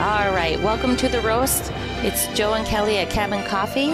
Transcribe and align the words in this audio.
All 0.00 0.34
right, 0.34 0.60
welcome 0.60 0.96
to 0.96 1.08
the 1.08 1.20
roast. 1.20 1.70
It's 2.02 2.26
Joe 2.36 2.54
and 2.54 2.66
Kelly 2.66 2.98
at 2.98 3.10
Cabin 3.10 3.44
Coffee, 3.44 3.90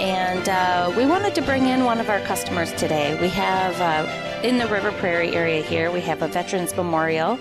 and 0.00 0.48
uh, 0.48 0.90
we 0.96 1.04
wanted 1.04 1.34
to 1.34 1.42
bring 1.42 1.66
in 1.66 1.84
one 1.84 2.00
of 2.00 2.08
our 2.08 2.20
customers 2.20 2.72
today. 2.72 3.20
We 3.20 3.28
have 3.28 3.78
uh, 3.78 4.40
in 4.42 4.56
the 4.56 4.66
River 4.66 4.92
Prairie 4.92 5.36
area 5.36 5.60
here, 5.60 5.90
we 5.90 6.00
have 6.00 6.22
a 6.22 6.28
Veterans 6.28 6.74
Memorial, 6.74 7.38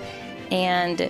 and 0.52 1.10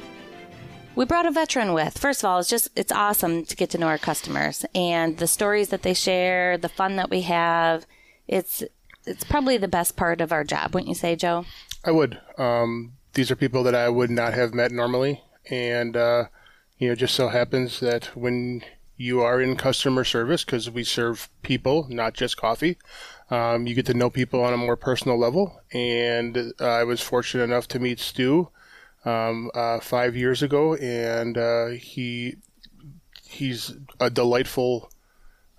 we 0.95 1.05
brought 1.05 1.25
a 1.25 1.31
veteran 1.31 1.73
with. 1.73 1.97
First 1.97 2.23
of 2.23 2.29
all, 2.29 2.37
it's 2.37 2.49
just 2.49 2.69
it's 2.75 2.91
awesome 2.91 3.45
to 3.45 3.55
get 3.55 3.71
to 3.71 3.79
know 3.79 3.87
our 3.87 3.97
customers 3.97 4.63
and 4.75 5.17
the 5.17 5.27
stories 5.27 5.69
that 5.69 5.81
they 5.81 5.95
share, 5.95 6.55
the 6.55 6.69
fun 6.69 6.97
that 6.97 7.09
we 7.09 7.21
have. 7.21 7.87
It's 8.27 8.63
it's 9.07 9.23
probably 9.23 9.57
the 9.57 9.67
best 9.67 9.95
part 9.95 10.21
of 10.21 10.31
our 10.31 10.43
job, 10.43 10.75
wouldn't 10.75 10.89
you 10.89 10.95
say, 10.95 11.15
Joe? 11.15 11.45
I 11.83 11.89
would. 11.89 12.19
Um, 12.37 12.93
these 13.13 13.31
are 13.31 13.35
people 13.35 13.63
that 13.63 13.73
I 13.73 13.89
would 13.89 14.11
not 14.11 14.35
have 14.35 14.53
met 14.53 14.71
normally, 14.71 15.23
and 15.49 15.97
uh, 15.97 16.25
you 16.77 16.89
know, 16.89 16.95
just 16.95 17.15
so 17.15 17.29
happens 17.29 17.79
that 17.79 18.05
when 18.15 18.63
you 18.97 19.21
are 19.21 19.41
in 19.41 19.55
customer 19.55 20.03
service, 20.03 20.43
because 20.43 20.69
we 20.69 20.83
serve 20.83 21.29
people, 21.41 21.87
not 21.89 22.13
just 22.13 22.37
coffee, 22.37 22.77
um, 23.29 23.67
you 23.67 23.75
get 23.75 23.85
to 23.87 23.93
know 23.93 24.09
people 24.09 24.43
on 24.43 24.53
a 24.53 24.57
more 24.57 24.75
personal 24.75 25.17
level. 25.17 25.61
And 25.73 26.53
uh, 26.59 26.65
I 26.65 26.83
was 26.83 27.01
fortunate 27.01 27.43
enough 27.43 27.67
to 27.69 27.79
meet 27.79 27.99
Stu 27.99 28.49
um, 29.03 29.51
uh, 29.53 29.79
five 29.79 30.15
years 30.15 30.41
ago, 30.41 30.75
and 30.75 31.37
uh, 31.37 31.67
he 31.67 32.37
he's 33.23 33.73
a 33.99 34.09
delightful, 34.09 34.89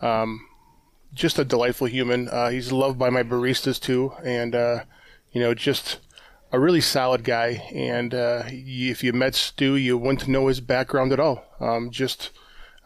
um, 0.00 0.46
just 1.12 1.38
a 1.38 1.44
delightful 1.44 1.86
human. 1.86 2.28
Uh, 2.28 2.48
he's 2.48 2.72
loved 2.72 2.98
by 2.98 3.10
my 3.10 3.22
baristas 3.22 3.80
too, 3.80 4.12
and 4.24 4.54
uh, 4.54 4.80
you 5.32 5.40
know, 5.40 5.54
just 5.54 5.98
a 6.56 6.58
really 6.58 6.80
solid 6.80 7.22
guy, 7.22 7.62
and 7.74 8.14
uh, 8.14 8.44
if 8.46 9.04
you 9.04 9.12
met 9.12 9.34
Stu, 9.34 9.76
you 9.76 9.98
wouldn't 9.98 10.26
know 10.26 10.46
his 10.46 10.62
background 10.62 11.12
at 11.12 11.20
all. 11.20 11.44
Um, 11.60 11.90
just 11.90 12.30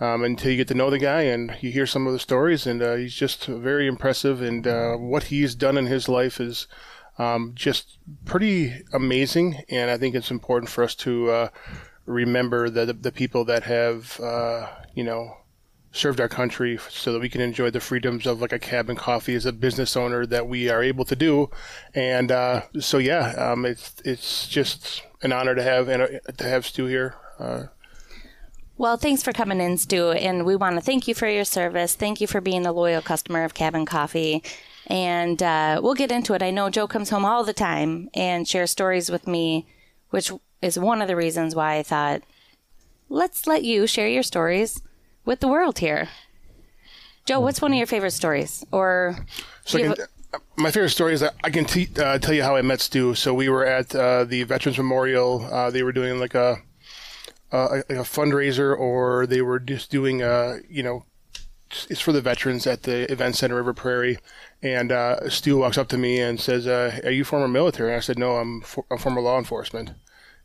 um, 0.00 0.24
until 0.24 0.50
you 0.50 0.56
get 0.56 0.66
to 0.68 0.74
know 0.74 0.90
the 0.90 0.98
guy 0.98 1.22
and 1.22 1.56
you 1.60 1.70
hear 1.70 1.86
some 1.86 2.04
of 2.08 2.12
the 2.12 2.18
stories, 2.18 2.66
and 2.66 2.82
uh, 2.82 2.96
he's 2.96 3.14
just 3.14 3.46
very 3.46 3.86
impressive. 3.86 4.42
And 4.42 4.66
uh, 4.66 4.96
what 4.96 5.24
he's 5.24 5.54
done 5.54 5.78
in 5.78 5.86
his 5.86 6.08
life 6.08 6.41
is 6.41 6.66
um, 7.16 7.52
just 7.54 7.98
pretty 8.24 8.82
amazing. 8.92 9.62
And 9.68 9.88
I 9.88 9.98
think 9.98 10.16
it's 10.16 10.32
important 10.32 10.68
for 10.68 10.82
us 10.82 10.96
to 10.96 11.30
uh, 11.30 11.48
remember 12.06 12.70
the 12.70 12.92
the 12.92 13.12
people 13.12 13.44
that 13.44 13.62
have 13.62 14.18
uh, 14.18 14.66
you 14.94 15.04
know 15.04 15.36
served 15.92 16.20
our 16.20 16.28
country 16.28 16.78
so 16.88 17.12
that 17.12 17.20
we 17.20 17.28
can 17.28 17.41
enjoy 17.41 17.70
the 17.70 17.80
freedoms 17.80 18.27
of 18.27 18.41
like 18.41 18.52
a 18.52 18.58
cabin 18.58 18.96
coffee 18.96 19.34
as 19.34 19.46
a 19.46 19.52
business 19.52 19.97
owner 19.97 20.24
that 20.27 20.47
we 20.47 20.69
are 20.69 20.82
able 20.82 21.05
to 21.05 21.16
do. 21.16 21.50
And 21.94 22.30
uh, 22.30 22.62
so, 22.78 22.98
yeah, 22.98 23.30
um, 23.36 23.64
it's 23.64 23.94
it's 24.05 24.48
just 24.48 25.02
an 25.22 25.32
honor 25.32 25.55
to 25.55 25.62
have 25.62 25.88
and 25.88 26.02
uh, 26.02 26.32
to 26.36 26.44
have 26.44 26.66
Stu 26.66 26.86
here. 26.86 27.16
Uh, 27.38 27.64
well, 28.78 28.97
thanks 28.97 29.22
for 29.22 29.32
coming 29.32 29.60
in, 29.60 29.77
Stu, 29.77 30.12
and 30.12 30.47
we 30.47 30.56
want 30.56 30.77
to 30.77 30.80
thank 30.80 31.06
you 31.06 31.14
for 31.14 31.28
your 31.28 31.44
service. 31.44 31.94
Thank 31.94 32.20
you 32.20 32.27
for 32.27 32.41
being 32.41 32.64
a 32.64 32.72
loyal 32.72 33.02
customer 33.02 33.44
of 33.44 33.52
Cabin 33.52 33.84
Coffee. 33.84 34.42
And 34.86 35.42
uh, 35.42 35.80
we'll 35.82 35.94
get 35.94 36.10
into 36.10 36.32
it. 36.32 36.42
I 36.42 36.50
know 36.50 36.70
Joe 36.70 36.88
comes 36.88 37.10
home 37.10 37.25
all 37.25 37.44
the 37.44 37.52
time 37.52 38.08
and 38.14 38.48
shares 38.48 38.70
stories 38.70 39.10
with 39.10 39.27
me, 39.27 39.66
which 40.08 40.32
is 40.62 40.78
one 40.78 41.02
of 41.02 41.08
the 41.08 41.14
reasons 41.14 41.54
why 41.54 41.77
I 41.77 41.82
thought, 41.82 42.22
let's 43.08 43.47
let 43.47 43.64
you 43.64 43.86
share 43.86 44.08
your 44.08 44.22
stories 44.22 44.80
with 45.24 45.40
the 45.40 45.48
world 45.48 45.78
here. 45.78 46.08
Joe, 47.26 47.40
what's 47.40 47.62
one 47.62 47.72
of 47.72 47.78
your 47.78 47.86
favorite 47.86 48.12
stories? 48.12 48.64
Or 48.72 49.16
so 49.64 49.78
can, 49.78 49.92
uh, 49.92 50.38
my 50.56 50.70
favorite 50.70 50.90
story 50.90 51.12
is 51.12 51.20
that 51.20 51.34
I 51.44 51.50
can 51.50 51.64
te- 51.64 51.88
uh, 51.98 52.18
tell 52.18 52.34
you 52.34 52.42
how 52.42 52.56
I 52.56 52.62
met 52.62 52.80
Stu. 52.80 53.14
So 53.14 53.34
we 53.34 53.48
were 53.48 53.64
at 53.64 53.94
uh, 53.94 54.24
the 54.24 54.42
Veterans 54.44 54.78
Memorial. 54.78 55.44
Uh, 55.50 55.70
they 55.70 55.82
were 55.82 55.92
doing 55.92 56.18
like 56.18 56.34
a, 56.34 56.58
uh, 57.52 57.80
a, 57.88 58.00
a 58.00 58.02
fundraiser, 58.02 58.76
or 58.76 59.26
they 59.26 59.42
were 59.42 59.58
just 59.58 59.91
doing 59.91 60.22
a 60.22 60.28
uh, 60.28 60.56
you 60.68 60.82
know 60.82 61.04
it's 61.88 62.00
for 62.00 62.10
the 62.10 62.20
veterans 62.20 62.66
at 62.66 62.82
the 62.82 63.10
event 63.12 63.37
center 63.37 63.54
River 63.54 63.75
Prairie. 63.75 64.19
And 64.60 64.92
Stu 65.32 65.58
walks 65.58 65.78
up 65.78 65.88
to 65.88 65.98
me 65.98 66.20
and 66.20 66.41
says, 66.41 66.66
"Are 66.66 67.10
you 67.10 67.25
former 67.25 67.48
military?" 67.48 67.91
And 67.91 67.97
I 67.97 68.00
said, 68.00 68.19
"No, 68.19 68.37
I'm, 68.37 68.60
for- 68.60 68.87
I'm 68.91 68.98
former 68.98 69.20
law 69.20 69.38
enforcement." 69.38 69.92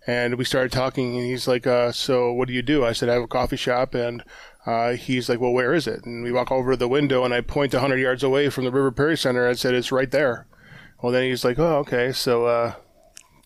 And 0.08 0.36
we 0.36 0.46
started 0.46 0.72
talking, 0.72 1.18
and 1.18 1.26
he's 1.26 1.48
like, 1.48 1.66
"So 1.94 2.32
what 2.32 2.48
do 2.48 2.54
you 2.54 2.62
do?" 2.62 2.86
I 2.86 2.94
said, 2.94 3.10
"I 3.10 3.14
have 3.14 3.24
a 3.24 3.28
coffee 3.28 3.58
shop, 3.58 3.96
and 3.96 4.24
uh, 4.66 4.94
he's 4.94 5.30
like, 5.30 5.40
well, 5.40 5.54
where 5.54 5.74
is 5.74 5.88
it? 5.88 6.06
And 6.06 6.24
we 6.24 6.32
walk 6.32 6.52
over 6.52 6.72
to 6.72 6.78
the 6.78 6.88
window, 6.88 7.24
and 7.24 7.34
I 7.34 7.42
point 7.42 7.74
100 7.74 7.98
yards 7.98 8.24
away 8.24 8.50
from 8.50 8.64
the 8.64 8.72
River 8.72 8.92
Prairie 8.92 9.18
Center. 9.18 9.48
I 9.48 9.54
said, 9.54 9.76
it's 9.76 9.92
right 9.92 10.10
there. 10.10 10.48
Well, 11.02 11.12
then 11.12 11.30
he's 11.30 11.46
like, 11.46 11.60
oh, 11.60 11.78
okay. 11.78 12.12
So, 12.12 12.46
uh, 12.46 12.74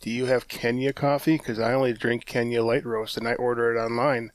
do 0.01 0.09
you 0.09 0.27
have 0.27 0.47
Kenya 0.47 0.93
coffee? 0.93 1.37
Because 1.37 1.59
I 1.59 1.73
only 1.73 1.91
drink 1.91 2.25
Kenya 2.25 2.63
light 2.63 2.85
roast, 2.85 3.17
and 3.17 3.27
I 3.27 3.33
order 3.33 3.75
it 3.75 3.79
online. 3.79 4.31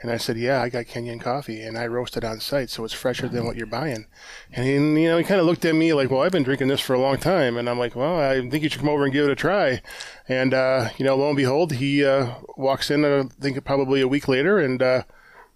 And 0.00 0.10
I 0.10 0.16
said, 0.16 0.36
yeah, 0.36 0.60
I 0.60 0.68
got 0.68 0.86
Kenyan 0.86 1.20
coffee, 1.20 1.62
and 1.62 1.78
I 1.78 1.86
roast 1.86 2.16
it 2.16 2.24
on 2.24 2.40
site, 2.40 2.68
so 2.68 2.84
it's 2.84 2.92
fresher 2.92 3.28
than 3.28 3.46
what 3.46 3.56
you're 3.56 3.66
buying. 3.66 4.06
And 4.52 4.66
he, 4.66 4.72
you 4.72 5.08
know, 5.08 5.16
he 5.16 5.24
kind 5.24 5.40
of 5.40 5.46
looked 5.46 5.64
at 5.64 5.74
me 5.74 5.94
like, 5.94 6.10
well, 6.10 6.20
I've 6.20 6.32
been 6.32 6.42
drinking 6.42 6.68
this 6.68 6.80
for 6.80 6.94
a 6.94 7.00
long 7.00 7.16
time, 7.16 7.56
and 7.56 7.70
I'm 7.70 7.78
like, 7.78 7.94
well, 7.94 8.18
I 8.18 8.40
think 8.40 8.62
you 8.62 8.68
should 8.68 8.80
come 8.80 8.88
over 8.88 9.04
and 9.04 9.12
give 9.12 9.24
it 9.26 9.30
a 9.30 9.36
try. 9.36 9.80
And 10.28 10.52
uh, 10.52 10.90
you 10.98 11.04
know, 11.04 11.16
lo 11.16 11.28
and 11.28 11.36
behold, 11.36 11.74
he 11.74 12.04
uh, 12.04 12.34
walks 12.56 12.90
in, 12.90 13.04
I 13.04 13.22
think 13.40 13.64
probably 13.64 14.00
a 14.00 14.08
week 14.08 14.26
later, 14.26 14.58
and 14.58 14.82
uh, 14.82 15.02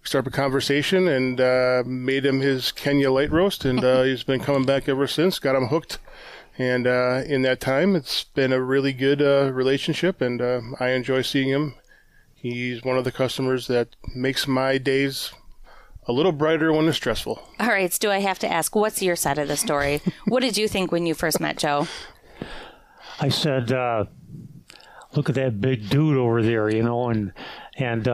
start 0.03 0.27
a 0.27 0.31
conversation 0.31 1.07
and 1.07 1.39
uh, 1.39 1.83
made 1.85 2.25
him 2.25 2.39
his 2.39 2.71
Kenya 2.71 3.11
light 3.11 3.31
roast, 3.31 3.65
and 3.65 3.83
uh, 3.83 4.03
he's 4.03 4.23
been 4.23 4.39
coming 4.39 4.65
back 4.65 4.87
ever 4.87 5.07
since. 5.07 5.39
Got 5.39 5.55
him 5.55 5.67
hooked, 5.67 5.99
and 6.57 6.87
uh, 6.87 7.23
in 7.25 7.41
that 7.43 7.59
time, 7.59 7.95
it's 7.95 8.23
been 8.23 8.53
a 8.53 8.61
really 8.61 8.93
good 8.93 9.21
uh, 9.21 9.51
relationship, 9.53 10.21
and 10.21 10.41
uh, 10.41 10.61
I 10.79 10.89
enjoy 10.89 11.21
seeing 11.21 11.49
him. 11.49 11.75
He's 12.33 12.83
one 12.83 12.97
of 12.97 13.03
the 13.03 13.11
customers 13.11 13.67
that 13.67 13.95
makes 14.15 14.47
my 14.47 14.77
days 14.77 15.33
a 16.07 16.13
little 16.13 16.31
brighter 16.31 16.71
when 16.71 16.87
it's 16.87 16.97
stressful. 16.97 17.41
All 17.59 17.67
right, 17.67 17.91
Stu, 17.91 18.09
I 18.09 18.19
have 18.19 18.39
to 18.39 18.51
ask, 18.51 18.75
what's 18.75 19.01
your 19.01 19.15
side 19.15 19.37
of 19.37 19.47
the 19.47 19.57
story? 19.57 20.01
what 20.25 20.39
did 20.39 20.57
you 20.57 20.67
think 20.67 20.91
when 20.91 21.05
you 21.05 21.13
first 21.13 21.39
met 21.39 21.57
Joe? 21.57 21.87
I 23.19 23.29
said, 23.29 23.71
uh, 23.73 24.05
"Look 25.13 25.27
at 25.27 25.35
that 25.35 25.59
big 25.59 25.89
dude 25.89 26.17
over 26.17 26.41
there," 26.41 26.69
you 26.69 26.83
know, 26.83 27.09
and 27.09 27.33
and 27.77 28.07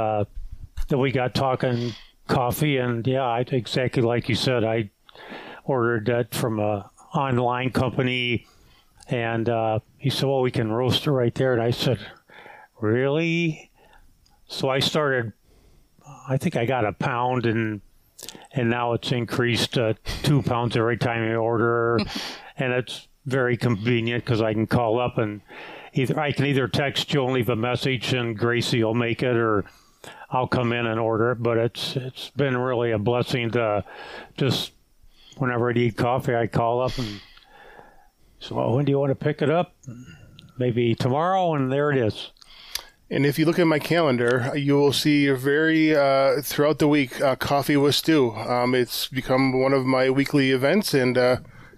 then 0.87 0.99
we 0.99 1.11
got 1.11 1.33
talking 1.33 1.93
coffee, 2.27 2.77
and 2.77 3.05
yeah, 3.05 3.23
I 3.23 3.39
exactly 3.47 4.01
like 4.01 4.29
you 4.29 4.35
said. 4.35 4.63
I 4.63 4.89
ordered 5.63 6.05
that 6.07 6.33
from 6.33 6.59
a 6.59 6.89
online 7.13 7.71
company, 7.71 8.47
and 9.07 9.47
uh, 9.49 9.79
he 9.97 10.09
said, 10.09 10.27
"Well, 10.27 10.41
we 10.41 10.51
can 10.51 10.71
roast 10.71 11.07
it 11.07 11.11
right 11.11 11.33
there." 11.33 11.53
And 11.53 11.61
I 11.61 11.71
said, 11.71 11.99
"Really?" 12.79 13.71
So 14.47 14.69
I 14.69 14.79
started. 14.79 15.33
I 16.27 16.37
think 16.37 16.55
I 16.55 16.65
got 16.65 16.85
a 16.85 16.93
pound, 16.93 17.45
and 17.45 17.81
and 18.51 18.69
now 18.69 18.93
it's 18.93 19.11
increased 19.11 19.73
to 19.73 19.95
two 20.23 20.41
pounds 20.41 20.77
every 20.77 20.97
time 20.97 21.23
I 21.23 21.35
order, 21.35 21.99
and 22.57 22.73
it's 22.73 23.07
very 23.25 23.57
convenient 23.57 24.23
because 24.23 24.41
I 24.41 24.53
can 24.53 24.67
call 24.67 24.99
up 24.99 25.17
and 25.17 25.41
either 25.93 26.19
I 26.19 26.31
can 26.31 26.45
either 26.45 26.67
text 26.67 27.11
you 27.13 27.23
and 27.23 27.33
leave 27.33 27.49
a 27.49 27.55
message, 27.55 28.13
and 28.13 28.37
Gracie 28.37 28.83
will 28.83 28.93
make 28.93 29.23
it, 29.23 29.35
or 29.35 29.65
I'll 30.29 30.47
come 30.47 30.73
in 30.73 30.85
and 30.85 30.99
order 30.99 31.31
it. 31.31 31.43
But 31.43 31.57
it's 31.57 31.95
it's 31.95 32.29
been 32.31 32.57
really 32.57 32.91
a 32.91 32.99
blessing 32.99 33.51
to 33.51 33.83
just 34.37 34.71
whenever 35.37 35.69
I 35.69 35.73
need 35.73 35.97
coffee, 35.97 36.35
I 36.35 36.47
call 36.47 36.81
up 36.81 36.97
and 36.97 37.21
so 38.39 38.55
well, 38.55 38.75
when 38.75 38.85
do 38.85 38.91
you 38.91 38.99
want 38.99 39.11
to 39.11 39.15
pick 39.15 39.41
it 39.41 39.49
up? 39.49 39.73
Maybe 40.57 40.93
tomorrow, 40.93 41.55
and 41.55 41.71
there 41.71 41.91
it 41.91 41.97
is. 41.97 42.31
And 43.09 43.25
if 43.25 43.37
you 43.37 43.45
look 43.45 43.59
at 43.59 43.67
my 43.67 43.79
calendar, 43.79 44.51
you 44.55 44.75
will 44.75 44.93
see 44.93 45.29
very 45.29 45.95
uh, 45.95 46.41
throughout 46.41 46.79
the 46.79 46.87
week 46.87 47.21
uh, 47.21 47.35
coffee 47.35 47.77
with 47.77 47.95
Stu. 47.95 48.31
Um, 48.31 48.73
it's 48.73 49.07
become 49.07 49.59
one 49.59 49.73
of 49.73 49.85
my 49.85 50.09
weekly 50.09 50.51
events, 50.51 50.93
and 50.93 51.17
uh, 51.17 51.37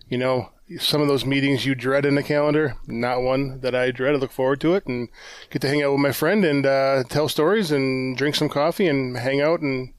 you 0.10 0.18
know 0.18 0.50
some 0.80 1.02
of 1.02 1.08
those 1.08 1.26
meetings 1.26 1.66
you 1.66 1.76
dread 1.76 2.06
in 2.06 2.16
the 2.16 2.24
calendar, 2.24 2.76
not 2.86 3.22
one 3.22 3.62
that 3.62 3.74
I 3.74 3.92
dread. 3.92 4.16
I 4.16 4.18
look 4.18 4.32
forward 4.32 4.60
to 4.62 4.76
it 4.76 4.86
and 4.86 5.10
get 5.50 5.62
to 5.62 5.70
hang 5.70 5.82
out 5.82 5.94
with 5.94 6.02
my 6.02 6.12
friend 6.12 6.44
and 6.44 6.66
uh, 6.66 7.04
tell 7.08 7.30
stories 7.30 7.72
and 7.72 8.18
drink 8.18 8.36
some 8.36 8.50
coffee 8.50 8.88
and 8.88 9.18
hang 9.18 9.42
out 9.42 9.62
and 9.62 9.94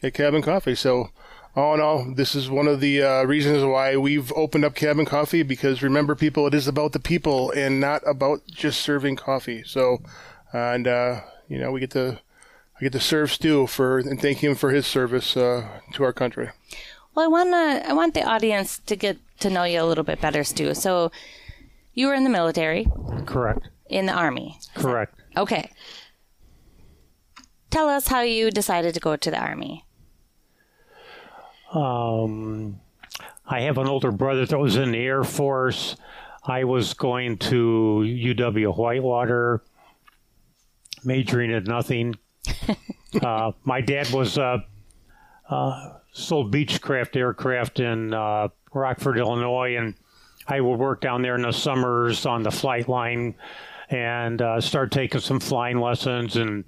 get 0.00 0.14
cabin 0.14 0.42
coffee. 0.42 0.74
So, 0.74 1.10
all 1.54 1.74
in 1.74 1.80
all, 1.80 2.14
this 2.14 2.34
is 2.34 2.48
one 2.48 2.66
of 2.66 2.80
the 2.80 3.02
uh, 3.02 3.24
reasons 3.24 3.62
why 3.64 3.96
we've 3.96 4.32
opened 4.32 4.64
up 4.64 4.74
cabin 4.74 5.04
coffee 5.04 5.42
because 5.42 5.82
remember, 5.82 6.14
people, 6.14 6.46
it 6.46 6.54
is 6.54 6.66
about 6.66 6.92
the 6.92 7.00
people 7.00 7.50
and 7.50 7.78
not 7.78 8.02
about 8.06 8.46
just 8.46 8.80
serving 8.80 9.16
coffee. 9.16 9.62
So, 9.64 10.00
and 10.52 10.86
uh, 10.88 11.20
you 11.48 11.58
know, 11.58 11.70
we 11.72 11.80
get 11.80 11.90
to 11.90 12.20
I 12.76 12.80
get 12.80 12.92
to 12.92 13.00
serve 13.00 13.30
Stu 13.30 13.66
for 13.66 13.98
and 13.98 14.20
thank 14.20 14.38
him 14.38 14.54
for 14.54 14.70
his 14.70 14.86
service 14.86 15.36
uh, 15.36 15.68
to 15.92 16.04
our 16.04 16.12
country. 16.12 16.50
Well, 17.14 17.26
I 17.26 17.28
want 17.28 17.50
to 17.50 17.88
I 17.90 17.92
want 17.92 18.14
the 18.14 18.24
audience 18.24 18.78
to 18.86 18.96
get 18.96 19.18
to 19.42 19.50
know 19.50 19.64
you 19.64 19.82
a 19.82 19.84
little 19.84 20.04
bit 20.04 20.20
better, 20.20 20.44
Stu. 20.44 20.74
So, 20.74 21.10
you 21.94 22.06
were 22.06 22.14
in 22.14 22.24
the 22.24 22.30
military. 22.30 22.86
Correct. 23.26 23.68
In 23.88 24.06
the 24.06 24.12
army. 24.12 24.58
Correct. 24.74 25.14
Okay. 25.36 25.70
Tell 27.70 27.88
us 27.88 28.08
how 28.08 28.20
you 28.22 28.50
decided 28.50 28.94
to 28.94 29.00
go 29.00 29.16
to 29.16 29.30
the 29.30 29.38
army. 29.38 29.84
Um, 31.72 32.80
I 33.46 33.60
have 33.62 33.78
an 33.78 33.86
older 33.86 34.10
brother 34.10 34.44
that 34.46 34.58
was 34.58 34.76
in 34.76 34.92
the 34.92 34.98
Air 34.98 35.24
Force. 35.24 35.96
I 36.44 36.64
was 36.64 36.92
going 36.94 37.38
to 37.38 38.04
UW 38.04 38.76
Whitewater, 38.76 39.62
majoring 41.04 41.50
in 41.50 41.64
nothing, 41.64 42.16
uh, 43.22 43.52
my 43.64 43.80
dad 43.80 44.10
was 44.10 44.38
uh, 44.38 44.58
uh, 45.48 45.92
sold 46.12 46.52
Beechcraft 46.52 47.16
aircraft 47.16 47.80
in 47.80 48.14
uh, 48.14 48.48
Rockford, 48.74 49.18
Illinois, 49.18 49.76
and 49.76 49.94
I 50.46 50.60
would 50.60 50.78
work 50.78 51.00
down 51.00 51.22
there 51.22 51.36
in 51.36 51.42
the 51.42 51.52
summers 51.52 52.26
on 52.26 52.42
the 52.42 52.50
flight 52.50 52.88
line 52.88 53.34
and 53.90 54.40
uh, 54.40 54.60
start 54.60 54.90
taking 54.90 55.20
some 55.20 55.40
flying 55.40 55.78
lessons. 55.78 56.36
And 56.36 56.64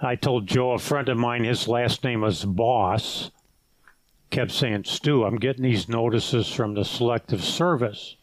I 0.00 0.16
told 0.16 0.46
Joe, 0.46 0.72
a 0.72 0.78
friend 0.78 1.08
of 1.08 1.16
mine, 1.16 1.44
his 1.44 1.66
last 1.66 2.04
name 2.04 2.20
was 2.20 2.44
Boss, 2.44 3.30
kept 4.30 4.52
saying, 4.52 4.84
Stu, 4.84 5.24
I'm 5.24 5.36
getting 5.36 5.64
these 5.64 5.88
notices 5.88 6.52
from 6.52 6.74
the 6.74 6.84
Selective 6.84 7.42
Service. 7.42 8.16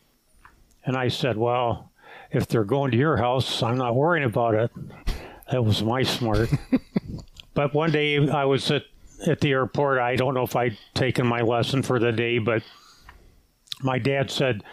And 0.86 0.96
I 0.96 1.08
said, 1.08 1.38
Well, 1.38 1.92
if 2.32 2.48
they're 2.48 2.64
going 2.64 2.92
to 2.92 2.98
your 2.98 3.18
house, 3.18 3.62
I'm 3.64 3.78
not 3.78 3.96
worrying 3.96 4.26
about 4.26 4.56
it. 4.56 4.72
That 5.52 5.64
was 5.64 5.82
my 5.84 6.04
smart. 6.04 6.50
but 7.54 7.74
one 7.74 7.92
day 7.92 8.30
I 8.30 8.46
was 8.46 8.70
at, 8.72 8.84
at 9.26 9.42
the 9.42 9.52
airport. 9.52 10.00
I 10.00 10.16
don't 10.16 10.36
know 10.36 10.44
if 10.44 10.56
I'd 10.56 10.78
taken 10.94 11.26
my 11.26 11.42
lesson 11.42 11.82
for 11.82 12.00
the 12.00 12.12
day, 12.12 12.38
but 12.38 12.64
my 13.82 14.00
dad 14.00 14.30
said, 14.32 14.64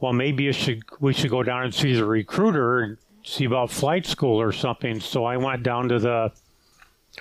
"Well, 0.00 0.12
maybe 0.12 0.50
should 0.52 0.82
we 1.00 1.12
should 1.12 1.30
go 1.30 1.42
down 1.42 1.64
and 1.64 1.74
see 1.74 1.94
the 1.94 2.04
recruiter 2.04 2.80
and 2.80 2.98
see 3.24 3.44
about 3.44 3.70
flight 3.70 4.06
school 4.06 4.40
or 4.40 4.52
something." 4.52 5.00
So 5.00 5.24
I 5.24 5.36
went 5.36 5.62
down 5.62 5.88
to 5.88 5.98
the 5.98 6.32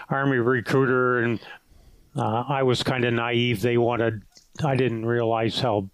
Army 0.09 0.37
recruiter, 0.37 1.19
and 1.19 1.39
uh, 2.15 2.43
I 2.47 2.63
was 2.63 2.83
kind 2.83 3.05
of 3.05 3.13
naive. 3.13 3.61
They 3.61 3.77
wanted, 3.77 4.21
I 4.63 4.75
didn't 4.75 5.05
realize 5.05 5.59
how 5.59 5.89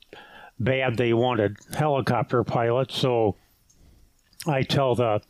bad 0.60 0.98
they 0.98 1.14
wanted 1.14 1.58
helicopter 1.74 2.44
pilots. 2.44 2.96
So 2.96 3.36
I 4.48 4.64
tell 4.64 4.96
the, 4.96 5.22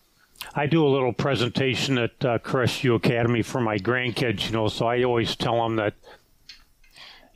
I 0.56 0.68
do 0.68 0.85
a 0.85 0.89
little 0.89 1.13
presentation 1.13 1.97
at 1.97 2.25
uh, 2.25 2.39
Crestview 2.39 2.95
Academy 2.95 3.41
for 3.41 3.62
my 3.62 3.77
grandkids, 3.77 4.47
you 4.47 4.51
know. 4.51 4.68
So 4.68 4.88
I 4.88 5.03
always 5.03 5.35
tell 5.35 5.62
them 5.63 5.77
that 5.77 5.94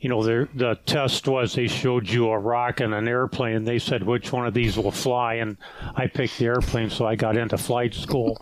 you 0.00 0.08
know, 0.08 0.22
the 0.22 0.48
the 0.54 0.78
test 0.86 1.26
was 1.26 1.54
they 1.54 1.68
showed 1.68 2.08
you 2.08 2.28
a 2.30 2.38
rock 2.38 2.80
and 2.80 2.94
an 2.94 3.08
airplane. 3.08 3.64
They 3.64 3.78
said 3.78 4.02
which 4.02 4.32
one 4.32 4.46
of 4.46 4.54
these 4.54 4.76
will 4.76 4.90
fly, 4.90 5.34
and 5.34 5.56
I 5.94 6.06
picked 6.06 6.38
the 6.38 6.46
airplane, 6.46 6.90
so 6.90 7.06
I 7.06 7.16
got 7.16 7.36
into 7.36 7.56
flight 7.56 7.94
school. 7.94 8.38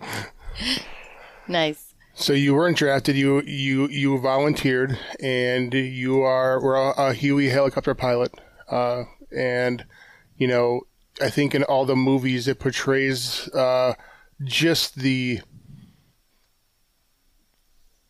nice. 1.48 1.94
So 2.14 2.32
you 2.32 2.54
weren't 2.54 2.76
drafted. 2.76 3.16
You 3.16 3.40
you 3.42 3.88
you 3.88 4.18
volunteered, 4.18 4.98
and 5.20 5.72
you 5.72 6.22
are 6.22 6.60
were 6.60 6.76
a, 6.76 6.90
a 6.90 7.14
Huey 7.14 7.48
helicopter 7.48 7.94
pilot. 7.94 8.34
Uh, 8.68 9.04
and 9.34 9.84
you 10.36 10.48
know, 10.48 10.82
I 11.20 11.30
think 11.30 11.54
in 11.54 11.62
all 11.62 11.84
the 11.84 11.96
movies 11.96 12.48
it 12.48 12.58
portrays 12.58 13.48
uh, 13.54 13.94
just 14.42 14.96
the 14.96 15.40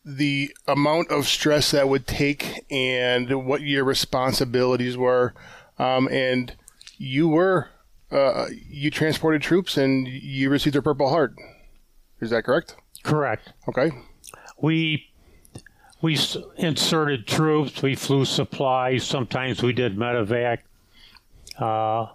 the 0.05 0.55
amount 0.67 1.11
of 1.11 1.27
stress 1.27 1.71
that 1.71 1.89
would 1.89 2.07
take 2.07 2.65
and 2.71 3.47
what 3.47 3.63
your 3.63 3.85
responsibilities 3.85 4.97
were. 4.97 5.35
Um, 5.79 6.09
and 6.09 6.55
you 6.99 7.29
were, 7.29 7.69
uh, 8.11 8.47
you 8.69 8.91
transported 8.91 9.43
troops 9.43 9.77
and 9.77 10.07
you 10.07 10.51
received 10.51 10.77
a 10.77 10.83
Purple 10.83 11.09
Heart. 11.09 11.35
Is 12.21 12.31
that 12.31 12.45
correct? 12.45 12.77
Correct. 13.03 13.53
Okay. 13.69 13.91
We 14.61 15.09
we 16.01 16.19
inserted 16.57 17.27
troops. 17.27 17.81
We 17.81 17.95
flew 17.95 18.25
supplies. 18.25 19.05
Sometimes 19.05 19.63
we 19.63 19.73
did 19.73 19.97
medevac. 19.97 20.59
Uh, 21.59 22.09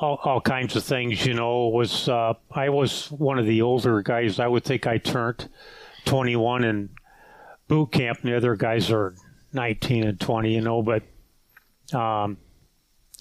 all, 0.00 0.18
all 0.24 0.40
kinds 0.40 0.76
of 0.76 0.84
things. 0.84 1.26
You 1.26 1.34
know, 1.34 1.68
was 1.68 2.08
uh, 2.08 2.34
I 2.52 2.68
was 2.68 3.10
one 3.10 3.38
of 3.38 3.46
the 3.46 3.62
older 3.62 4.00
guys. 4.02 4.38
I 4.38 4.46
would 4.46 4.64
think 4.64 4.86
I 4.86 4.98
turned 4.98 5.48
21 6.04 6.64
in 6.64 6.88
boot 7.70 7.92
camp, 7.92 8.18
and 8.22 8.32
the 8.32 8.36
other 8.36 8.56
guys 8.56 8.90
are 8.90 9.14
19 9.52 10.04
and 10.04 10.20
20, 10.20 10.52
you 10.52 10.60
know, 10.60 10.82
but 10.82 11.02
um, 11.94 12.36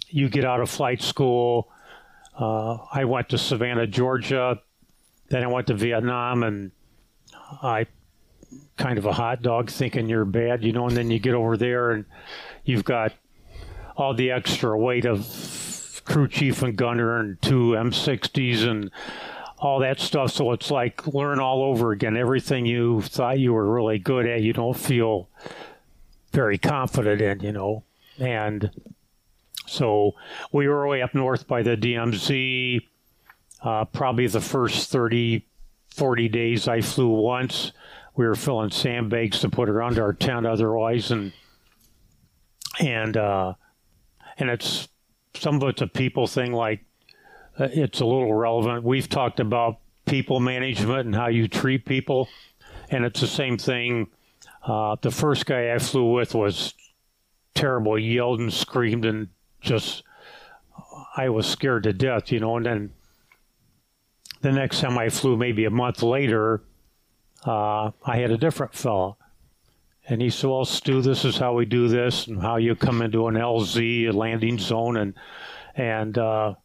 you 0.10 0.28
get 0.28 0.44
out 0.44 0.60
of 0.60 0.70
flight 0.70 1.02
school. 1.02 1.70
Uh, 2.38 2.78
I 2.92 3.06
went 3.06 3.30
to 3.30 3.38
Savannah, 3.38 3.86
Georgia. 3.86 4.60
Then 5.30 5.44
I 5.44 5.48
went 5.48 5.68
to 5.68 5.76
Vietnam, 5.76 6.42
and 6.42 6.72
I 7.62 7.86
kind 8.76 8.98
of 8.98 9.06
a 9.06 9.14
hot 9.14 9.44
dog 9.44 9.70
thinking 9.70 10.10
you're 10.10 10.26
bad, 10.26 10.64
you 10.64 10.74
know, 10.74 10.88
and 10.88 10.98
then 10.98 11.12
you 11.12 11.20
get 11.20 11.36
over 11.36 11.56
there 11.56 11.92
and 11.92 12.06
you've 12.64 12.84
got 12.84 13.14
all 13.96 14.16
the 14.16 14.32
extra 14.32 14.76
weight 14.76 15.06
of 15.06 16.02
crew 16.06 16.28
chief 16.28 16.64
and 16.64 16.76
gunner 16.76 17.20
and 17.20 17.40
two 17.42 17.76
M60s 17.78 18.68
and 18.68 18.90
all 19.60 19.80
that 19.80 20.00
stuff. 20.00 20.32
So 20.32 20.52
it's 20.54 20.72
like 20.72 21.06
learn 21.08 21.40
all 21.40 21.64
over 21.64 21.92
again. 21.92 22.16
Everything 22.18 22.66
you 22.66 23.02
thought 23.02 23.40
you 23.40 23.54
were 23.54 23.66
really 23.66 24.00
good 24.00 24.26
at, 24.26 24.42
you 24.42 24.54
don't 24.54 24.78
feel 24.78 25.30
very 26.32 26.58
confident 26.58 27.22
in, 27.22 27.40
you 27.42 27.52
know. 27.52 27.84
And 28.18 28.72
so 29.66 30.16
we 30.52 30.68
were 30.68 30.88
way 30.88 31.02
up 31.02 31.14
north 31.14 31.48
by 31.48 31.62
the 31.62 31.76
DMZ. 31.76 32.82
Uh, 33.62 33.86
probably 33.86 34.28
the 34.28 34.40
first 34.40 34.90
30, 34.90 35.46
40 35.90 36.30
days 36.30 36.68
I 36.68 36.80
flew 36.80 37.10
once. 37.10 37.74
We 38.16 38.26
were 38.26 38.36
filling 38.36 38.72
sandbags 38.72 39.42
to 39.42 39.50
put 39.50 39.70
around 39.70 40.00
our 40.00 40.14
tent 40.14 40.46
otherwise. 40.46 41.12
And, 41.12 41.34
and, 42.80 43.18
uh, 43.18 43.54
and 44.38 44.50
it's 44.50 44.88
some 45.36 45.56
of 45.56 45.64
it's 45.64 45.82
a 45.82 45.88
people 45.88 46.28
thing 46.28 46.54
like 46.54 46.86
it's 47.60 48.00
a 48.00 48.06
little 48.06 48.34
relevant. 48.34 48.84
We've 48.84 49.10
talked 49.10 49.40
about 49.40 49.80
people 50.06 50.40
management 50.40 51.06
and 51.06 51.16
how 51.16 51.28
you 51.28 51.48
treat 51.48 51.86
people, 51.86 52.30
and 52.90 53.06
it's 53.06 53.22
the 53.22 53.28
same 53.28 53.58
thing. 53.58 54.08
Uh, 54.64 54.96
the 55.02 55.12
first 55.12 55.46
guy 55.46 55.74
I 55.74 55.80
flew 55.80 56.12
with 56.12 56.34
was 56.34 56.74
terrible. 57.56 57.96
He 57.96 58.16
yelled 58.16 58.40
and 58.40 58.54
screamed 58.54 59.06
and 59.06 59.30
just 59.62 60.04
I 61.16 61.30
was 61.30 61.48
scared 61.48 61.84
to 61.84 61.94
death, 61.94 62.32
you 62.32 62.40
know. 62.40 62.58
And 62.58 62.66
then 62.66 62.94
the 64.42 64.52
next 64.52 64.80
time 64.80 64.98
I 64.98 65.10
flew, 65.10 65.36
maybe 65.36 65.66
a 65.66 65.70
month 65.70 66.02
later, 66.02 66.62
uh, 67.46 67.92
I 68.06 68.18
had 68.18 68.32
a 68.32 68.38
different 68.38 68.74
fellow. 68.74 69.18
And 70.08 70.22
he 70.22 70.30
said, 70.30 70.50
Well, 70.50 70.66
Stu, 70.66 71.02
this 71.02 71.26
is 71.26 71.38
how 71.38 71.54
we 71.54 71.66
do 71.66 71.88
this 71.88 72.28
and 72.28 72.42
how 72.42 72.58
you 72.58 72.76
come 72.76 73.02
into 73.02 73.28
an 73.28 73.36
LZ, 73.36 74.08
a 74.08 74.12
landing 74.12 74.58
zone. 74.58 74.98
And, 74.98 75.14
and, 75.76 76.18
uh, 76.18 76.56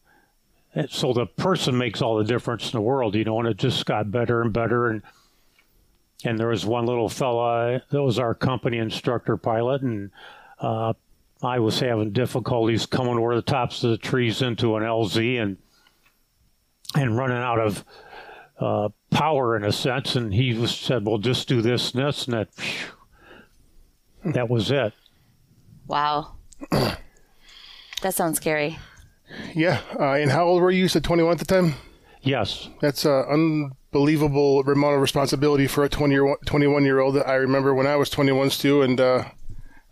so 0.88 1.12
the 1.12 1.26
person 1.26 1.79
makes 1.79 2.03
all 2.03 2.17
the 2.17 2.25
difference 2.25 2.73
in 2.73 2.79
the 2.79 2.82
world, 2.82 3.15
you 3.15 3.25
know, 3.25 3.38
and 3.38 3.49
it 3.49 3.56
just 3.56 3.87
got 3.87 4.10
better 4.10 4.43
and 4.43 4.53
better. 4.53 4.89
And 4.89 5.03
and 6.25 6.39
there 6.39 6.49
was 6.49 6.65
one 6.65 6.87
little 6.87 7.08
fella 7.08 7.82
that 7.91 8.03
was 8.03 8.19
our 8.19 8.34
company 8.34 8.79
instructor 8.79 9.37
pilot, 9.37 9.82
and 9.82 10.10
uh, 10.58 10.94
I 11.43 11.58
was 11.58 11.81
having 11.81 12.13
difficulties 12.13 12.87
coming 12.87 13.19
over 13.19 13.34
the 13.34 13.43
tops 13.43 13.84
of 13.84 13.91
the 13.91 13.99
trees 13.99 14.43
into 14.43 14.77
an 14.77 14.82
LZ 14.82 15.41
and 15.41 15.58
and 16.96 17.17
running 17.17 17.37
out 17.37 17.60
of 17.60 17.84
uh, 18.58 18.89
power 19.10 19.56
in 19.56 19.65
a 19.65 19.72
sense. 19.72 20.17
And 20.17 20.32
he 20.32 20.55
was, 20.55 20.75
said, 20.75 21.05
"Well, 21.05 21.19
just 21.19 21.46
do 21.49 21.60
this 21.60 21.93
and 21.93 22.05
this," 22.05 22.27
and 22.27 22.34
that. 22.34 22.49
That 24.25 24.49
was 24.49 24.70
it. 24.70 24.94
Wow, 25.87 26.37
that 26.70 28.15
sounds 28.15 28.39
scary. 28.39 28.79
Yeah. 29.55 29.81
Uh, 29.99 30.13
and 30.13 30.31
how 30.31 30.45
old 30.45 30.63
were 30.63 30.71
you? 30.71 30.83
You 30.83 30.89
said 30.89 31.05
21 31.05 31.33
at 31.33 31.39
the 31.39 31.45
time? 31.45 31.75
Yes. 32.23 32.69
That's 32.81 33.05
an 33.05 33.73
unbelievable 33.93 34.61
amount 34.61 34.95
of 34.95 35.01
responsibility 35.01 35.67
for 35.67 35.85
a 35.85 35.89
20 35.89 36.13
year, 36.15 36.37
21 36.47 36.85
year 36.85 37.01
old. 37.01 37.19
I 37.19 37.35
remember 37.35 37.75
when 37.75 37.87
I 37.87 37.97
was 37.97 38.11
21 38.11 38.51
too, 38.51 38.83
and 38.83 39.01
uh, 39.01 39.25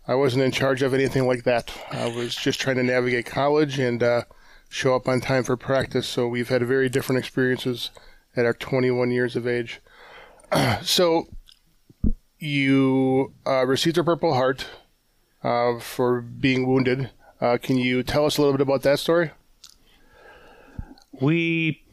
I 0.07 0.15
wasn't 0.15 0.43
in 0.43 0.51
charge 0.51 0.81
of 0.81 0.93
anything 0.93 1.27
like 1.27 1.43
that. 1.43 1.71
I 1.91 2.13
was 2.13 2.35
just 2.35 2.59
trying 2.59 2.77
to 2.77 2.83
navigate 2.83 3.25
college 3.25 3.79
and 3.79 4.01
uh, 4.01 4.23
show 4.67 4.95
up 4.95 5.07
on 5.07 5.21
time 5.21 5.43
for 5.43 5.55
practice. 5.55 6.07
So 6.07 6.27
we've 6.27 6.49
had 6.49 6.63
very 6.63 6.89
different 6.89 7.19
experiences 7.19 7.91
at 8.35 8.45
our 8.45 8.53
21 8.53 9.11
years 9.11 9.35
of 9.35 9.47
age. 9.47 9.79
so 10.81 11.27
you 12.39 13.33
uh, 13.45 13.65
received 13.65 13.97
a 13.97 14.03
Purple 14.03 14.33
Heart 14.33 14.65
uh, 15.43 15.79
for 15.79 16.21
being 16.21 16.67
wounded. 16.67 17.11
Uh, 17.43 17.57
can 17.57 17.77
you 17.77 18.03
tell 18.03 18.25
us 18.25 18.37
a 18.37 18.41
little 18.41 18.53
bit 18.53 18.61
about 18.61 18.83
that 18.83 18.97
story? 18.99 19.31
We 21.11 21.83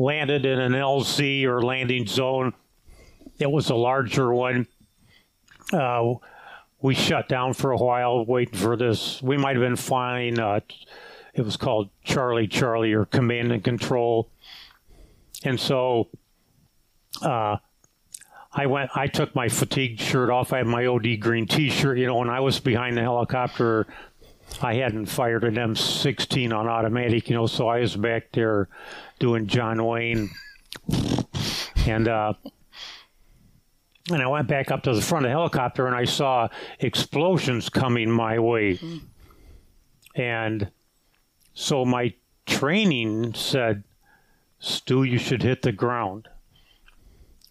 landed 0.00 0.44
in 0.44 0.58
an 0.58 0.72
LZ 0.72 1.44
or 1.44 1.62
landing 1.62 2.08
zone. 2.08 2.52
It 3.38 3.48
was 3.48 3.70
a 3.70 3.76
larger 3.76 4.34
one. 4.34 4.66
Uh, 5.72 6.14
we 6.80 6.96
shut 6.96 7.28
down 7.28 7.54
for 7.54 7.70
a 7.70 7.76
while 7.76 8.24
waiting 8.24 8.58
for 8.58 8.76
this. 8.76 9.22
We 9.22 9.36
might 9.36 9.54
have 9.54 9.62
been 9.62 9.76
flying. 9.76 10.40
Uh, 10.40 10.58
it 11.32 11.42
was 11.42 11.56
called 11.56 11.90
Charlie 12.02 12.48
Charlie 12.48 12.94
or 12.94 13.04
Command 13.04 13.52
and 13.52 13.62
Control. 13.62 14.28
And 15.44 15.60
so 15.60 16.08
uh, 17.22 17.58
I 18.52 18.66
went. 18.66 18.90
I 18.96 19.06
took 19.06 19.36
my 19.36 19.48
fatigue 19.48 20.00
shirt 20.00 20.30
off. 20.30 20.52
I 20.52 20.58
had 20.58 20.66
my 20.66 20.86
OD 20.86 21.20
green 21.20 21.46
T-shirt, 21.46 21.96
you 21.96 22.06
know, 22.06 22.22
and 22.22 22.30
I 22.30 22.40
was 22.40 22.58
behind 22.58 22.96
the 22.96 23.02
helicopter 23.02 23.86
I 24.62 24.74
hadn't 24.74 25.06
fired 25.06 25.44
an 25.44 25.54
M16 25.54 26.52
on 26.56 26.66
automatic, 26.66 27.28
you 27.28 27.36
know, 27.36 27.46
so 27.46 27.68
I 27.68 27.80
was 27.80 27.96
back 27.96 28.32
there 28.32 28.68
doing 29.18 29.46
John 29.46 29.84
Wayne. 29.84 30.30
And 31.86 32.08
uh, 32.08 32.34
and 34.10 34.22
I 34.22 34.26
went 34.28 34.46
back 34.46 34.70
up 34.70 34.84
to 34.84 34.94
the 34.94 35.02
front 35.02 35.24
of 35.24 35.30
the 35.30 35.36
helicopter 35.36 35.86
and 35.86 35.96
I 35.96 36.04
saw 36.04 36.48
explosions 36.78 37.68
coming 37.68 38.10
my 38.10 38.38
way. 38.38 38.78
And 40.14 40.70
so 41.54 41.84
my 41.84 42.14
training 42.46 43.34
said, 43.34 43.82
Stu, 44.60 45.02
you 45.02 45.18
should 45.18 45.42
hit 45.42 45.62
the 45.62 45.72
ground. 45.72 46.28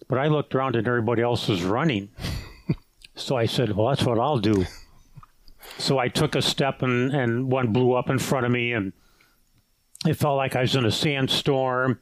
But 0.07 0.17
I 0.17 0.27
looked 0.27 0.55
around 0.55 0.75
and 0.75 0.87
everybody 0.87 1.21
else 1.21 1.47
was 1.47 1.63
running. 1.63 2.09
so 3.15 3.35
I 3.35 3.45
said, 3.47 3.75
Well, 3.75 3.89
that's 3.89 4.03
what 4.03 4.19
I'll 4.19 4.39
do. 4.39 4.65
So 5.77 5.99
I 5.99 6.07
took 6.07 6.35
a 6.35 6.41
step 6.41 6.81
and, 6.81 7.13
and 7.13 7.51
one 7.51 7.73
blew 7.73 7.93
up 7.93 8.09
in 8.09 8.19
front 8.19 8.45
of 8.45 8.51
me 8.51 8.71
and 8.73 8.93
it 10.05 10.15
felt 10.15 10.37
like 10.37 10.55
I 10.55 10.61
was 10.61 10.75
in 10.75 10.85
a 10.85 10.91
sandstorm. 10.91 11.99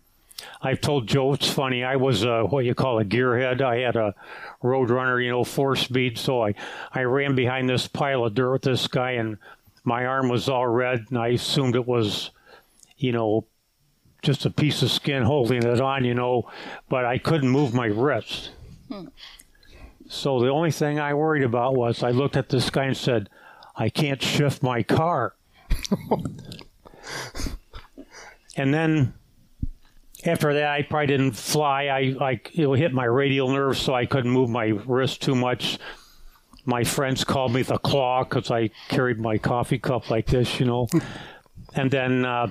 I've 0.61 0.81
told 0.81 1.07
Joe 1.07 1.33
it's 1.33 1.49
funny. 1.49 1.83
I 1.83 1.95
was 1.95 2.23
a, 2.23 2.43
what 2.43 2.65
you 2.65 2.75
call 2.75 2.99
a 2.99 3.05
gearhead. 3.05 3.61
I 3.61 3.77
had 3.77 3.95
a 3.95 4.13
Roadrunner, 4.61 5.23
you 5.23 5.31
know, 5.31 5.43
four 5.43 5.75
speed. 5.75 6.17
So 6.17 6.43
I, 6.43 6.53
I 6.91 7.03
ran 7.03 7.35
behind 7.35 7.69
this 7.69 7.87
pile 7.87 8.25
of 8.25 8.33
dirt 8.33 8.51
with 8.51 8.61
this 8.63 8.87
guy, 8.87 9.11
and 9.11 9.37
my 9.83 10.05
arm 10.05 10.29
was 10.29 10.49
all 10.49 10.67
red, 10.67 11.05
and 11.09 11.17
I 11.17 11.29
assumed 11.29 11.75
it 11.75 11.87
was, 11.87 12.31
you 12.97 13.11
know, 13.11 13.45
just 14.21 14.45
a 14.45 14.49
piece 14.49 14.81
of 14.81 14.91
skin 14.91 15.23
holding 15.23 15.63
it 15.63 15.81
on, 15.81 16.05
you 16.05 16.13
know, 16.13 16.49
but 16.89 17.05
I 17.05 17.17
couldn't 17.17 17.49
move 17.49 17.73
my 17.73 17.87
wrist. 17.87 18.51
Hmm. 18.89 19.07
So 20.07 20.39
the 20.39 20.49
only 20.49 20.71
thing 20.71 20.99
I 20.99 21.13
worried 21.13 21.43
about 21.43 21.75
was 21.75 22.03
I 22.03 22.11
looked 22.11 22.37
at 22.37 22.49
this 22.49 22.69
guy 22.69 22.85
and 22.85 22.97
said, 22.97 23.29
I 23.75 23.89
can't 23.89 24.21
shift 24.21 24.61
my 24.61 24.83
car. 24.83 25.35
and 28.55 28.73
then 28.73 29.13
after 30.25 30.53
that, 30.53 30.71
I 30.71 30.83
probably 30.83 31.07
didn't 31.07 31.33
fly. 31.33 31.85
I 31.85 32.15
like 32.19 32.51
it 32.53 32.67
hit 32.77 32.93
my 32.93 33.05
radial 33.05 33.49
nerve, 33.49 33.77
so 33.77 33.93
I 33.93 34.05
couldn't 34.05 34.31
move 34.31 34.49
my 34.49 34.67
wrist 34.67 35.21
too 35.21 35.35
much. 35.35 35.79
My 36.65 36.83
friends 36.83 37.23
called 37.23 37.53
me 37.53 37.61
the 37.63 37.77
claw 37.77 38.23
because 38.23 38.49
I 38.49 38.69
carried 38.87 39.19
my 39.19 39.37
coffee 39.37 39.79
cup 39.79 40.09
like 40.09 40.27
this, 40.27 40.59
you 40.59 40.65
know. 40.65 40.87
and 41.75 41.91
then, 41.91 42.23
uh, 42.23 42.47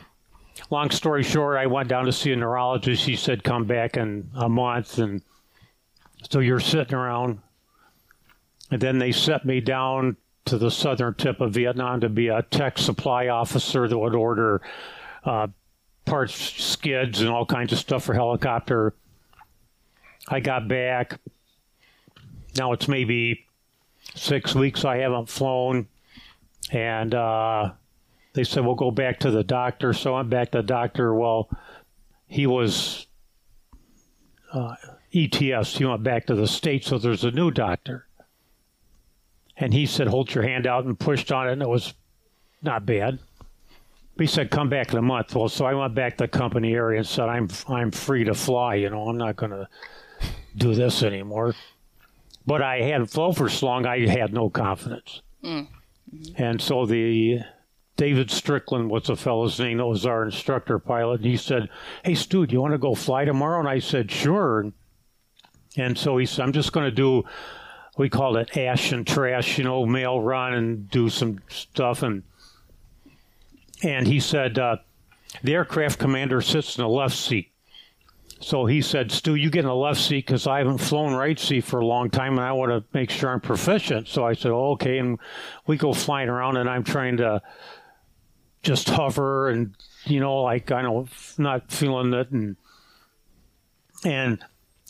long 0.71 0.91
story 0.91 1.23
short, 1.23 1.57
I 1.57 1.67
went 1.67 1.89
down 1.89 2.05
to 2.05 2.13
see 2.13 2.33
a 2.33 2.37
neurologist. 2.37 3.07
He 3.07 3.17
said, 3.17 3.43
"Come 3.43 3.65
back 3.65 3.97
in 3.97 4.31
a 4.35 4.49
month," 4.49 4.99
and 4.99 5.23
so 6.31 6.41
you're 6.41 6.61
sitting 6.61 6.95
around. 6.95 7.41
And 8.71 8.81
then 8.81 8.99
they 8.99 9.13
set 9.13 9.45
me 9.45 9.61
down 9.61 10.17
to 10.45 10.59
the 10.59 10.71
southern 10.71 11.15
tip 11.15 11.41
of 11.41 11.53
Vietnam 11.53 12.01
to 12.01 12.09
be 12.09 12.29
a 12.29 12.43
tech 12.43 12.79
supply 12.79 13.29
officer 13.29 13.87
that 13.87 13.99
would 13.99 14.15
order 14.15 14.61
uh, 15.25 15.47
parts, 16.05 16.35
skids, 16.35 17.21
and 17.21 17.31
all 17.31 17.47
kinds 17.47 17.73
of 17.73 17.79
stuff 17.79 18.05
for 18.05 18.15
helicopter. 18.15 18.95
I 20.29 20.41
got 20.41 20.69
back. 20.69 21.21
Now 22.57 22.73
it's 22.73 22.89
maybe 22.89 23.47
six 24.15 24.55
weeks 24.55 24.85
I 24.85 24.99
haven't 24.99 25.29
flown, 25.29 25.89
and 26.71 27.15
uh, 27.15 27.73
they 28.33 28.45
said 28.45 28.65
we'll 28.65 28.75
go 28.75 28.91
back 28.91 29.21
to 29.21 29.31
the 29.31 29.45
doctor. 29.45 29.93
So 29.93 30.17
I'm 30.17 30.29
back 30.29 30.51
to 30.53 30.59
the 30.59 30.65
doctor. 30.65 31.15
Well, 31.15 31.49
he 32.27 32.47
was 32.47 33.07
uh, 34.53 34.75
ETS. 35.15 35.77
He 35.77 35.85
went 35.85 36.03
back 36.03 36.27
to 36.27 36.35
the 36.35 36.47
state, 36.47 36.85
so 36.85 36.99
there's 36.99 37.25
a 37.25 37.31
new 37.31 37.51
doctor, 37.51 38.07
and 39.63 39.73
he 39.73 39.87
said, 39.87 40.09
"Hold 40.09 40.35
your 40.35 40.45
hand 40.45 40.67
out," 40.67 40.85
and 40.85 40.99
pushed 40.99 41.33
on 41.33 41.49
it, 41.49 41.53
and 41.53 41.63
it 41.63 41.69
was 41.69 41.95
not 42.63 42.85
bad 42.85 43.19
he 44.19 44.27
said 44.27 44.51
come 44.51 44.69
back 44.69 44.93
in 44.93 44.99
a 44.99 45.03
month. 45.03 45.35
Well, 45.35 45.49
so 45.49 45.65
I 45.65 45.75
went 45.75 45.95
back 45.95 46.17
to 46.19 46.25
the 46.25 46.29
company 46.29 46.75
area 46.75 46.99
and 46.99 47.07
said 47.07 47.29
I'm 47.29 47.49
I'm 47.69 47.91
free 47.91 48.25
to 48.25 48.35
fly. 48.35 48.77
You 48.77 48.91
know, 48.91 49.09
I'm 49.09 49.19
not 49.19 49.37
going 49.37 49.53
to 49.53 49.69
do 50.57 50.75
this 50.75 51.03
anymore. 51.03 51.55
But 52.47 52.63
I 52.63 52.83
hadn't 52.83 53.07
flown 53.07 53.35
for 53.35 53.49
so 53.49 53.67
long. 53.67 53.87
I 53.87 54.07
had 54.07 54.33
no 54.33 54.51
confidence, 54.51 55.23
mm. 55.45 55.69
mm-hmm. 56.13 56.43
and 56.43 56.61
so 56.61 56.87
the 56.87 57.41
David 57.97 58.31
Strickland 58.33 58.91
was 58.91 59.05
the 59.05 59.17
fellow's 59.17 59.61
name 59.61 59.79
that 59.79 59.87
was 59.87 60.07
our 60.07 60.25
instructor 60.25 60.81
pilot. 60.81 61.21
And 61.21 61.31
he 61.31 61.37
said, 61.37 61.69
"Hey, 62.05 62.15
Stu, 62.15 62.47
do 62.47 62.53
you 62.53 62.61
want 62.61 62.75
to 62.75 62.79
go 62.79 62.95
fly 62.95 63.25
tomorrow?" 63.25 63.61
And 63.61 63.69
I 63.69 63.79
said, 63.79 64.11
"Sure." 64.11 64.73
And 65.77 65.97
so 65.97 66.17
he 66.19 66.27
said, 66.27 66.43
"I'm 66.43 66.53
just 66.53 66.73
going 66.73 66.87
to 66.87 66.95
do." 66.95 67.25
We 67.97 68.09
called 68.09 68.37
it 68.37 68.57
ash 68.57 68.93
and 68.93 69.07
trash, 69.07 69.59
you 69.59 69.65
know, 69.65 69.85
mail 69.85 70.21
run 70.21 70.55
and 70.55 70.91
do 70.91 71.09
some 71.09 71.41
stuff 71.49 72.03
and 72.03 72.23
and 73.83 74.07
he 74.07 74.21
said 74.21 74.59
uh, 74.59 74.77
the 75.43 75.55
aircraft 75.55 75.99
commander 75.99 76.41
sits 76.41 76.79
in 76.79 76.83
the 76.83 76.89
left 76.89 77.17
seat. 77.17 77.53
So 78.41 78.67
he 78.67 78.83
said, 78.83 79.13
Stu, 79.13 79.37
you 79.37 79.51
get 79.51 79.61
in 79.61 79.67
the 79.67 79.75
left 79.75 80.01
seat 80.01 80.27
because 80.27 80.47
I 80.47 80.59
haven't 80.59 80.79
flown 80.79 81.15
right 81.15 81.39
seat 81.39 81.63
for 81.63 81.79
a 81.79 81.87
long 81.87 82.11
time 82.11 82.39
and 82.39 82.47
I 82.47 82.53
want 82.53 82.71
to 82.71 82.85
make 82.93 83.11
sure 83.11 83.31
I'm 83.31 83.41
proficient. 83.41 84.09
So 84.09 84.25
I 84.27 84.35
said, 84.35 84.51
oh, 84.51 84.73
okay. 84.73 84.99
And 84.99 85.19
we 85.67 85.77
go 85.77 85.93
flying 85.93 86.29
around 86.29 86.57
and 86.57 86.69
I'm 86.69 86.83
trying 86.83 87.19
to 87.19 87.41
just 88.63 88.89
hover 88.89 89.49
and, 89.49 89.77
you 90.07 90.19
know, 90.19 90.43
like 90.43 90.73
I 90.73 90.83
don't, 90.83 91.09
not 91.39 91.71
feeling 91.71 92.13
it. 92.15 92.31
And, 92.31 92.57
and 94.05 94.45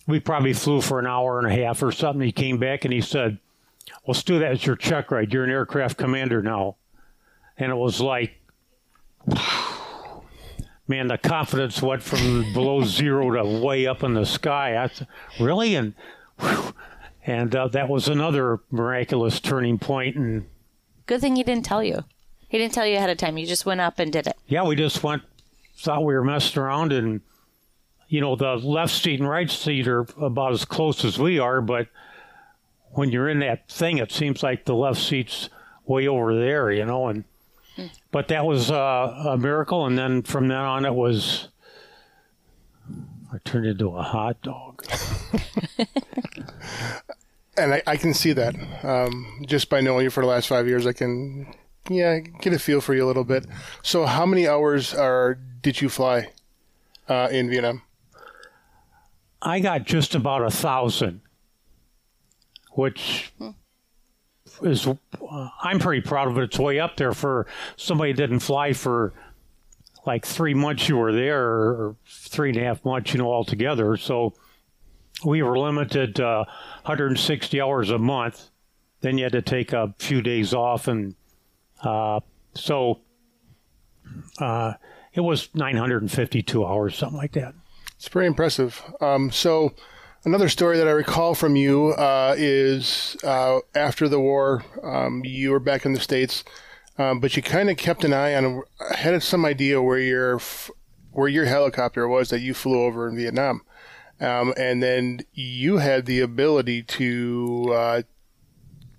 we 0.07 0.21
probably 0.21 0.53
flew 0.53 0.81
for 0.81 0.99
an 0.99 1.07
hour 1.07 1.39
and 1.39 1.47
a 1.47 1.65
half 1.65 1.83
or 1.83 1.93
something. 1.93 2.23
He 2.23 2.33
came 2.33 2.59
back 2.59 2.85
and 2.85 2.93
he 2.93 3.01
said, 3.01 3.39
well, 4.07 4.15
Stu, 4.15 4.39
that's 4.39 4.67
your 4.67 4.77
check 4.77 5.11
ride. 5.11 5.33
You're 5.33 5.45
an 5.45 5.51
aircraft 5.51 5.97
commander 5.97 6.43
now. 6.43 6.77
And 7.57 7.71
it 7.71 7.77
was 7.77 8.01
like, 8.01 8.33
man, 10.89 11.09
the 11.09 11.19
confidence 11.19 11.81
went 11.81 12.03
from 12.03 12.53
below 12.53 12.83
zero 12.85 13.31
to 13.31 13.61
way 13.65 13.87
up 13.87 14.03
in 14.03 14.15
the 14.15 14.27
sky. 14.27 14.83
I, 14.83 14.89
said, 14.89 15.07
really, 15.41 15.75
and 15.75 15.95
and 17.27 17.55
uh, 17.55 17.69
that 17.69 17.89
was 17.89 18.09
another 18.09 18.61
miraculous 18.71 19.39
turning 19.41 19.79
point. 19.79 20.17
And 20.17 20.47
good 21.07 21.21
thing 21.21 21.37
he 21.37 21.45
didn't 21.45 21.65
tell 21.65 21.83
you. 21.83 22.05
He 22.49 22.59
didn't 22.59 22.75
tell 22.75 22.87
you 22.87 22.97
ahead 22.97 23.11
of 23.11 23.17
time. 23.17 23.39
You 23.39 23.47
just 23.47 23.65
went 23.65 23.81
up 23.81 23.99
and 23.99 24.13
did 24.13 24.27
it. 24.27 24.37
Yeah, 24.47 24.65
we 24.65 24.77
just 24.77 25.03
went. 25.03 25.23
Thought 25.79 26.05
we 26.05 26.15
were 26.15 26.23
messing 26.23 26.63
around, 26.63 26.93
and 26.93 27.23
you 28.13 28.21
know, 28.21 28.37
the 28.37 28.57
left 28.57 28.93
seat 28.93 29.21
and 29.21 29.29
right 29.29 29.51
seat 29.51 29.89
are 29.89 30.01
about 30.21 30.53
as 30.53 30.67
close 30.67 31.03
as 31.03 31.19
we 31.19 31.39
are, 31.39 31.63
but 31.63 31.89
when 32.91 33.11
you're 33.11 33.27
in 33.27 33.39
that 33.39 33.71
thing, 33.71 33.97
it 33.97 34.13
seems 34.13 34.43
like 34.43 34.67
the 34.67 34.75
left 34.75 35.01
seat's 35.01 35.49
way 35.87 36.07
over 36.07 36.39
there, 36.39 36.71
you 36.71 36.85
know, 36.85 37.09
and 37.09 37.25
but 38.11 38.29
that 38.29 38.45
was 38.45 38.71
uh, 38.71 39.25
a 39.31 39.39
miracle, 39.39 39.87
and 39.87 39.97
then 39.97 40.21
from 40.21 40.49
then 40.49 40.59
on, 40.59 40.85
it 40.85 40.93
was 40.93 41.49
I 43.33 43.39
turned 43.47 43.65
into 43.65 43.97
a 43.97 44.03
hot 44.03 44.43
dog. 44.43 44.85
and 47.57 47.73
I, 47.73 47.83
I, 47.87 47.97
can 47.97 48.13
see 48.13 48.35
that 48.35 48.55
um, 48.85 49.43
just 49.47 49.71
by 49.71 49.81
knowing 49.81 50.05
you 50.05 50.11
for 50.11 50.23
the 50.23 50.27
last 50.29 50.49
five 50.49 50.69
years. 50.69 50.87
I 50.87 50.93
can, 50.93 51.47
yeah, 51.89 52.19
get 52.19 52.53
a 52.53 52.59
feel 52.59 52.83
for 52.83 52.95
you 52.95 53.07
a 53.07 53.09
little 53.09 53.25
bit. 53.25 53.47
So, 53.81 54.05
how 54.05 54.27
many 54.27 54.47
hours 54.47 54.93
are 54.93 55.39
did 55.63 55.81
you 55.81 55.89
fly 55.89 56.29
uh, 57.09 57.29
in 57.33 57.49
Vietnam? 57.49 57.81
I 59.43 59.59
got 59.59 59.85
just 59.85 60.15
about 60.15 60.45
a 60.45 60.51
thousand, 60.51 61.21
which 62.73 63.33
is 64.63 64.87
uh, 64.87 65.49
I'm 65.63 65.81
pretty 65.81 66.01
proud 66.01 66.29
of 66.29 66.39
it. 66.39 66.45
It's 66.45 66.59
way 66.59 66.79
up 66.79 66.97
there 66.97 67.13
for 67.13 67.47
somebody 67.77 68.13
didn't 68.13 68.41
fly 68.41 68.73
for 68.73 69.13
like 70.07 70.25
three 70.25 70.55
months. 70.55 70.89
You 70.89 70.97
were 70.97 71.13
there, 71.13 71.43
or 71.43 71.97
three 72.07 72.51
and 72.51 72.59
a 72.59 72.63
half 72.63 72.85
months, 72.85 73.13
you 73.13 73.19
know, 73.19 73.33
altogether. 73.33 73.97
So 73.97 74.35
we 75.25 75.43
were 75.43 75.59
limited 75.59 76.21
uh, 76.21 76.45
160 76.85 77.61
hours 77.61 77.91
a 77.91 77.99
month. 77.99 78.51
Then 79.01 79.19
you 79.19 79.25
had 79.25 79.33
to 79.33 79.43
take 79.43 79.73
a 79.73 79.93
few 79.99 80.23
days 80.23 80.55
off, 80.55 80.87
and 80.87 81.17
uh, 81.83 82.21
so 82.55 83.01
uh, 84.39 84.75
it 85.13 85.21
was 85.21 85.49
952 85.55 86.65
hours, 86.65 86.97
something 86.97 87.19
like 87.19 87.33
that. 87.33 87.55
It's 88.03 88.09
pretty 88.09 88.27
impressive. 88.27 88.83
Um, 89.01 89.31
so 89.31 89.75
Another 90.25 90.49
story 90.49 90.79
that 90.79 90.87
I 90.87 90.93
recall 90.93 91.35
from 91.35 91.57
you 91.57 91.89
uh, 91.95 92.37
is 92.39 93.17
uh, 93.25 93.59
after 93.75 94.09
the 94.09 94.21
war, 94.21 94.65
um, 94.85 95.23
you 95.25 95.51
were 95.51 95.59
back 95.59 95.85
in 95.85 95.95
the 95.95 96.01
states, 96.01 96.45
um, 96.97 97.19
but 97.19 97.37
you 97.37 97.43
kind 97.43 97.69
of 97.69 97.77
kept 97.77 98.05
an 98.05 98.13
eye 98.13 98.37
on, 98.37 98.63
had 98.95 99.21
some 99.21 99.45
idea 99.45 99.83
where 99.83 99.99
your 99.99 100.41
where 101.11 101.27
your 101.27 101.47
helicopter 101.47 102.07
was 102.07 102.31
that 102.31 102.39
you 102.39 102.55
flew 102.55 102.83
over 102.83 103.09
in 103.09 103.17
Vietnam, 103.17 103.63
um, 104.21 104.55
and 104.57 104.81
then 104.81 105.23
you 105.33 105.79
had 105.79 106.07
the 106.07 106.21
ability 106.21 106.85
to 106.85 107.73
uh, 107.75 108.03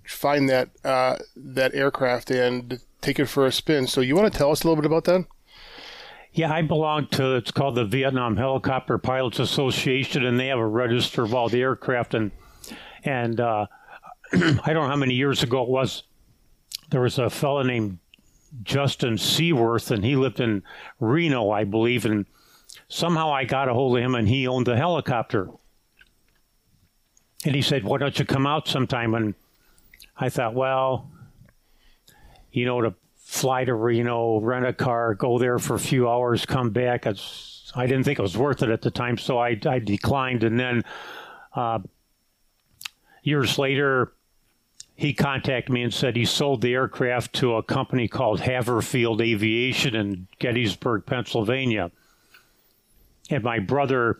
find 0.06 0.46
that 0.50 0.68
uh, 0.84 1.16
that 1.34 1.74
aircraft 1.74 2.30
and 2.30 2.80
take 3.00 3.18
it 3.18 3.26
for 3.26 3.46
a 3.46 3.52
spin. 3.52 3.86
So 3.86 4.02
you 4.02 4.14
want 4.14 4.30
to 4.30 4.38
tell 4.38 4.50
us 4.50 4.62
a 4.62 4.68
little 4.68 4.82
bit 4.82 4.86
about 4.86 5.04
that? 5.04 5.24
Yeah, 6.36 6.52
I 6.52 6.62
belong 6.62 7.06
to 7.12 7.36
it's 7.36 7.52
called 7.52 7.76
the 7.76 7.84
Vietnam 7.84 8.36
Helicopter 8.36 8.98
Pilots 8.98 9.38
Association, 9.38 10.24
and 10.24 10.38
they 10.38 10.48
have 10.48 10.58
a 10.58 10.66
register 10.66 11.22
of 11.22 11.32
all 11.32 11.48
the 11.48 11.62
aircraft. 11.62 12.12
and 12.12 12.32
And 13.04 13.38
uh, 13.38 13.66
I 14.32 14.72
don't 14.72 14.82
know 14.82 14.88
how 14.88 14.96
many 14.96 15.14
years 15.14 15.44
ago 15.44 15.62
it 15.62 15.68
was. 15.68 16.02
There 16.90 17.02
was 17.02 17.20
a 17.20 17.30
fellow 17.30 17.62
named 17.62 17.98
Justin 18.64 19.16
Seaworth, 19.16 19.92
and 19.92 20.04
he 20.04 20.16
lived 20.16 20.40
in 20.40 20.64
Reno, 20.98 21.50
I 21.50 21.62
believe, 21.62 22.04
and 22.04 22.26
somehow 22.88 23.32
I 23.32 23.44
got 23.44 23.68
a 23.68 23.72
hold 23.72 23.96
of 23.96 24.02
him, 24.02 24.16
and 24.16 24.28
he 24.28 24.48
owned 24.48 24.66
the 24.66 24.76
helicopter. 24.76 25.50
and 27.46 27.54
he 27.54 27.62
said, 27.62 27.84
"Why 27.84 27.98
don't 27.98 28.18
you 28.18 28.24
come 28.24 28.46
out 28.46 28.66
sometime?" 28.66 29.14
And 29.14 29.34
I 30.16 30.30
thought, 30.30 30.54
well, 30.54 31.10
you 32.50 32.64
know, 32.64 32.80
to 32.80 32.94
fly 33.34 33.64
to 33.64 33.74
Reno, 33.74 34.38
rent 34.40 34.64
a 34.64 34.72
car, 34.72 35.14
go 35.14 35.38
there 35.38 35.58
for 35.58 35.74
a 35.74 35.78
few 35.78 36.08
hours, 36.08 36.46
come 36.46 36.70
back. 36.70 37.04
It's, 37.04 37.72
I 37.74 37.86
didn't 37.86 38.04
think 38.04 38.20
it 38.20 38.22
was 38.22 38.36
worth 38.36 38.62
it 38.62 38.70
at 38.70 38.80
the 38.80 38.92
time, 38.92 39.18
so 39.18 39.38
I, 39.38 39.58
I 39.66 39.80
declined. 39.80 40.44
And 40.44 40.58
then 40.58 40.84
uh, 41.52 41.80
years 43.24 43.58
later, 43.58 44.12
he 44.94 45.12
contacted 45.12 45.72
me 45.72 45.82
and 45.82 45.92
said 45.92 46.14
he 46.14 46.24
sold 46.24 46.60
the 46.60 46.74
aircraft 46.74 47.32
to 47.34 47.56
a 47.56 47.62
company 47.64 48.06
called 48.06 48.40
Haverfield 48.40 49.20
Aviation 49.20 49.96
in 49.96 50.28
Gettysburg, 50.38 51.04
Pennsylvania. 51.04 51.90
And 53.30 53.42
my 53.42 53.58
brother, 53.58 54.16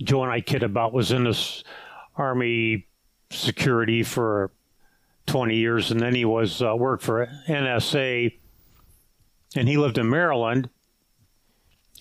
Joe 0.00 0.22
and 0.22 0.30
I 0.30 0.40
kid 0.40 0.62
about, 0.62 0.92
was 0.92 1.10
in 1.10 1.24
this 1.24 1.64
Army 2.16 2.86
security 3.30 4.04
for 4.04 4.52
20 5.28 5.54
years, 5.54 5.90
and 5.90 6.00
then 6.00 6.14
he 6.14 6.24
was 6.24 6.60
uh, 6.60 6.74
worked 6.74 7.04
for 7.04 7.28
NSA, 7.46 8.36
and 9.54 9.68
he 9.68 9.76
lived 9.76 9.98
in 9.98 10.08
Maryland. 10.10 10.68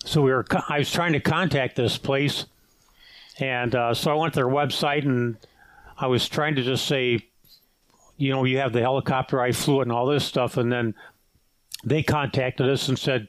So 0.06 0.22
we 0.22 0.32
were. 0.32 0.46
I 0.70 0.80
was 0.80 0.92
trying 0.92 1.14
to 1.14 1.20
contact 1.20 1.76
this 1.76 1.98
place, 1.98 2.46
and 3.40 3.76
uh, 3.76 3.94
so 3.94 4.12
I 4.12 4.16
went 4.16 4.34
to 4.34 4.40
their 4.40 4.48
website, 4.48 5.06
and 5.06 5.38
I 5.98 6.08
was 6.08 6.28
trying 6.28 6.56
to 6.56 6.64
just 6.64 6.86
say, 6.86 7.20
you 8.18 8.32
know, 8.32 8.44
you 8.46 8.58
have 8.60 8.74
the 8.74 8.82
helicopter 8.82 9.42
I 9.42 9.52
flew 9.52 9.80
it 9.80 9.84
and 9.84 9.92
all 9.92 10.08
this 10.08 10.26
stuff, 10.26 10.58
and 10.58 10.72
then 10.72 10.96
they 11.84 12.04
contacted 12.04 12.70
us 12.70 12.88
and 12.88 12.98
said, 12.98 13.28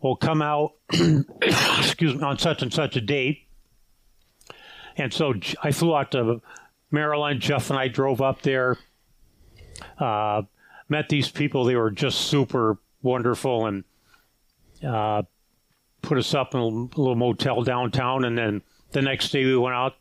"Well, 0.00 0.16
come 0.16 0.42
out, 0.42 0.72
excuse 0.90 2.14
me, 2.14 2.22
on 2.22 2.38
such 2.38 2.62
and 2.62 2.72
such 2.72 2.96
a 2.96 3.00
date." 3.00 3.46
And 4.96 5.12
so 5.12 5.34
I 5.62 5.72
flew 5.72 5.94
out 5.94 6.10
to 6.12 6.40
Maryland. 6.90 7.40
Jeff 7.40 7.70
and 7.70 7.78
I 7.78 7.88
drove 7.88 8.20
up 8.20 8.42
there 8.42 8.78
uh, 9.98 10.42
met 10.88 11.08
these 11.08 11.30
people. 11.30 11.64
They 11.64 11.76
were 11.76 11.90
just 11.90 12.22
super 12.22 12.78
wonderful 13.02 13.66
and 13.66 13.84
uh, 14.86 15.22
put 16.02 16.18
us 16.18 16.34
up 16.34 16.54
in 16.54 16.60
a 16.60 16.66
little 16.66 17.14
motel 17.16 17.62
downtown. 17.62 18.24
And 18.24 18.36
then 18.36 18.62
the 18.92 19.02
next 19.02 19.30
day 19.30 19.44
we 19.44 19.56
went 19.56 19.74
out 19.74 19.94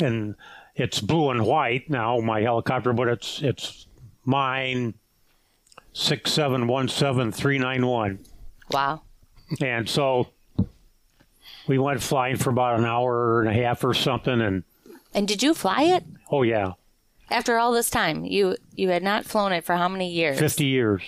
and 0.00 0.34
it's 0.74 1.00
blue 1.00 1.30
and 1.30 1.44
white 1.44 1.88
now, 1.88 2.18
my 2.18 2.40
helicopter, 2.42 2.92
but 2.92 3.08
it's 3.08 3.40
it's 3.42 3.86
mine 4.24 4.94
six 5.92 6.30
seven 6.32 6.66
one 6.66 6.88
seven 6.88 7.32
three 7.32 7.58
nine 7.58 7.86
one. 7.86 8.18
Wow. 8.70 9.02
And 9.60 9.88
so 9.88 10.28
we 11.66 11.78
went 11.78 12.02
flying 12.02 12.36
for 12.36 12.50
about 12.50 12.78
an 12.78 12.84
hour 12.84 13.40
and 13.40 13.48
a 13.48 13.52
half 13.54 13.82
or 13.84 13.94
something 13.94 14.40
and 14.40 14.64
And 15.14 15.26
did 15.26 15.42
you 15.42 15.54
fly 15.54 15.82
it? 15.84 16.04
oh 16.30 16.42
yeah. 16.42 16.72
After 17.30 17.58
all 17.58 17.72
this 17.72 17.90
time, 17.90 18.24
you 18.24 18.56
you 18.74 18.90
had 18.90 19.02
not 19.02 19.24
flown 19.24 19.52
it 19.52 19.64
for 19.64 19.76
how 19.76 19.88
many 19.88 20.10
years? 20.12 20.38
Fifty 20.38 20.66
years. 20.66 21.02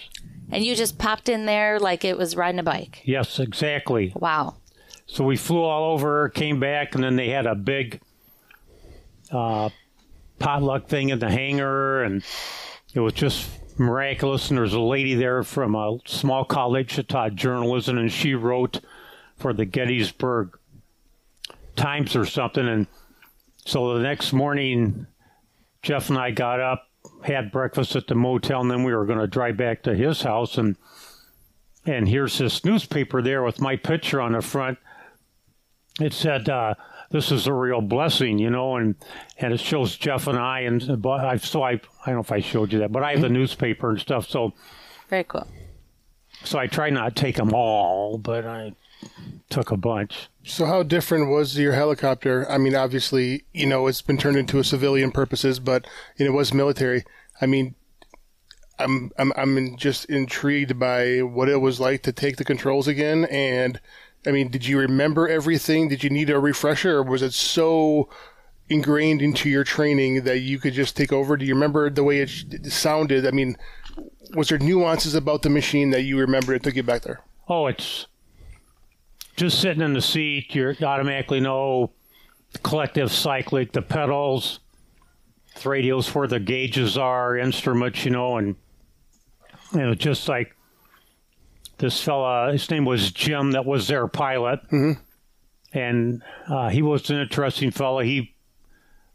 And 0.50 0.64
you 0.64 0.74
just 0.74 0.98
popped 0.98 1.28
in 1.28 1.44
there 1.46 1.78
like 1.78 2.04
it 2.04 2.16
was 2.16 2.34
riding 2.34 2.58
a 2.58 2.62
bike. 2.62 3.02
Yes, 3.04 3.38
exactly. 3.38 4.12
Wow. 4.16 4.56
So 5.06 5.24
we 5.24 5.36
flew 5.36 5.62
all 5.62 5.92
over, 5.92 6.28
came 6.30 6.58
back, 6.58 6.94
and 6.94 7.04
then 7.04 7.16
they 7.16 7.28
had 7.28 7.46
a 7.46 7.54
big 7.54 8.00
uh, 9.30 9.68
potluck 10.38 10.88
thing 10.88 11.10
in 11.10 11.18
the 11.18 11.30
hangar, 11.30 12.02
and 12.02 12.24
it 12.94 13.00
was 13.00 13.12
just 13.12 13.48
miraculous. 13.78 14.48
And 14.48 14.56
there 14.56 14.62
was 14.62 14.74
a 14.74 14.80
lady 14.80 15.14
there 15.14 15.42
from 15.42 15.74
a 15.74 15.98
small 16.06 16.44
college 16.44 16.96
that 16.96 17.08
taught 17.08 17.34
journalism, 17.34 17.98
and 17.98 18.10
she 18.12 18.34
wrote 18.34 18.80
for 19.36 19.52
the 19.52 19.64
Gettysburg 19.64 20.58
Times 21.76 22.16
or 22.16 22.26
something. 22.26 22.66
And 22.66 22.86
so 23.64 23.94
the 23.94 24.02
next 24.02 24.32
morning, 24.32 25.06
Jeff 25.88 26.10
and 26.10 26.18
I 26.18 26.32
got 26.32 26.60
up, 26.60 26.86
had 27.22 27.50
breakfast 27.50 27.96
at 27.96 28.08
the 28.08 28.14
motel, 28.14 28.60
and 28.60 28.70
then 28.70 28.84
we 28.84 28.94
were 28.94 29.06
going 29.06 29.20
to 29.20 29.26
drive 29.26 29.56
back 29.56 29.82
to 29.84 29.94
his 29.94 30.20
house. 30.20 30.58
And 30.58 30.76
and 31.86 32.06
here's 32.06 32.36
this 32.36 32.62
newspaper 32.62 33.22
there 33.22 33.42
with 33.42 33.58
my 33.58 33.76
picture 33.76 34.20
on 34.20 34.32
the 34.32 34.42
front. 34.42 34.76
It 35.98 36.12
said, 36.12 36.50
uh, 36.50 36.74
"This 37.10 37.32
is 37.32 37.46
a 37.46 37.54
real 37.54 37.80
blessing," 37.80 38.38
you 38.38 38.50
know, 38.50 38.76
and 38.76 38.96
and 39.38 39.54
it 39.54 39.60
shows 39.60 39.96
Jeff 39.96 40.26
and 40.26 40.38
I, 40.38 40.60
and 40.60 41.00
but 41.00 41.24
I 41.24 41.38
so 41.38 41.62
I 41.62 41.70
I 41.70 41.80
don't 42.04 42.16
know 42.16 42.20
if 42.20 42.32
I 42.32 42.40
showed 42.40 42.70
you 42.70 42.80
that, 42.80 42.92
but 42.92 43.02
I 43.02 43.12
have 43.12 43.22
the 43.22 43.30
newspaper 43.30 43.88
and 43.88 43.98
stuff. 43.98 44.28
So 44.28 44.52
Very 45.08 45.24
cool. 45.24 45.46
so 46.44 46.58
I 46.58 46.66
try 46.66 46.90
not 46.90 47.16
to 47.16 47.22
take 47.22 47.36
them 47.36 47.54
all, 47.54 48.18
but 48.18 48.44
I 48.44 48.74
took 49.50 49.70
a 49.70 49.76
bunch. 49.76 50.28
So 50.44 50.66
how 50.66 50.82
different 50.82 51.30
was 51.30 51.58
your 51.58 51.72
helicopter? 51.72 52.50
I 52.50 52.58
mean, 52.58 52.74
obviously, 52.74 53.44
you 53.52 53.66
know, 53.66 53.86
it's 53.86 54.02
been 54.02 54.18
turned 54.18 54.36
into 54.36 54.58
a 54.58 54.64
civilian 54.64 55.10
purposes, 55.10 55.60
but 55.60 55.86
you 56.16 56.24
know, 56.24 56.32
it 56.32 56.36
was 56.36 56.54
military. 56.54 57.04
I 57.40 57.46
mean, 57.46 57.74
I'm 58.78 59.10
I'm 59.18 59.32
I'm 59.36 59.76
just 59.76 60.04
intrigued 60.06 60.78
by 60.78 61.20
what 61.20 61.48
it 61.48 61.58
was 61.58 61.80
like 61.80 62.02
to 62.02 62.12
take 62.12 62.36
the 62.36 62.44
controls 62.44 62.88
again. 62.88 63.24
And 63.26 63.80
I 64.26 64.30
mean, 64.30 64.48
did 64.50 64.66
you 64.66 64.78
remember 64.78 65.28
everything? 65.28 65.88
Did 65.88 66.04
you 66.04 66.10
need 66.10 66.30
a 66.30 66.38
refresher, 66.38 66.98
or 66.98 67.02
was 67.02 67.22
it 67.22 67.32
so 67.32 68.08
ingrained 68.68 69.22
into 69.22 69.48
your 69.48 69.64
training 69.64 70.24
that 70.24 70.40
you 70.40 70.58
could 70.58 70.74
just 70.74 70.96
take 70.96 71.12
over? 71.12 71.36
Do 71.36 71.44
you 71.46 71.54
remember 71.54 71.88
the 71.90 72.04
way 72.04 72.20
it 72.20 72.30
sounded? 72.70 73.26
I 73.26 73.30
mean, 73.30 73.56
was 74.34 74.48
there 74.48 74.58
nuances 74.58 75.14
about 75.14 75.42
the 75.42 75.50
machine 75.50 75.90
that 75.90 76.02
you 76.02 76.18
remember 76.18 76.54
it 76.54 76.62
took 76.62 76.76
you 76.76 76.82
back 76.82 77.02
there? 77.02 77.20
Oh, 77.48 77.66
it's 77.66 78.06
just 79.38 79.60
sitting 79.60 79.82
in 79.82 79.92
the 79.94 80.02
seat. 80.02 80.54
You 80.54 80.74
automatically 80.82 81.40
know 81.40 81.92
the 82.52 82.58
collective 82.58 83.12
cyclic, 83.12 83.72
the 83.72 83.82
pedals, 83.82 84.60
the 85.62 85.68
radios 85.68 86.14
where 86.14 86.26
the 86.26 86.40
gauges 86.40 86.98
are, 86.98 87.36
instruments, 87.38 88.04
you 88.04 88.10
know, 88.10 88.36
and 88.36 88.56
you 89.72 89.80
know, 89.80 89.94
just 89.94 90.28
like 90.28 90.54
this 91.78 92.02
fella, 92.02 92.52
his 92.52 92.68
name 92.70 92.84
was 92.84 93.12
Jim, 93.12 93.52
that 93.52 93.64
was 93.64 93.86
their 93.86 94.08
pilot, 94.08 94.60
and 95.72 96.22
uh, 96.48 96.68
he 96.70 96.82
was 96.82 97.08
an 97.10 97.20
interesting 97.20 97.70
fella. 97.70 98.04
He 98.04 98.34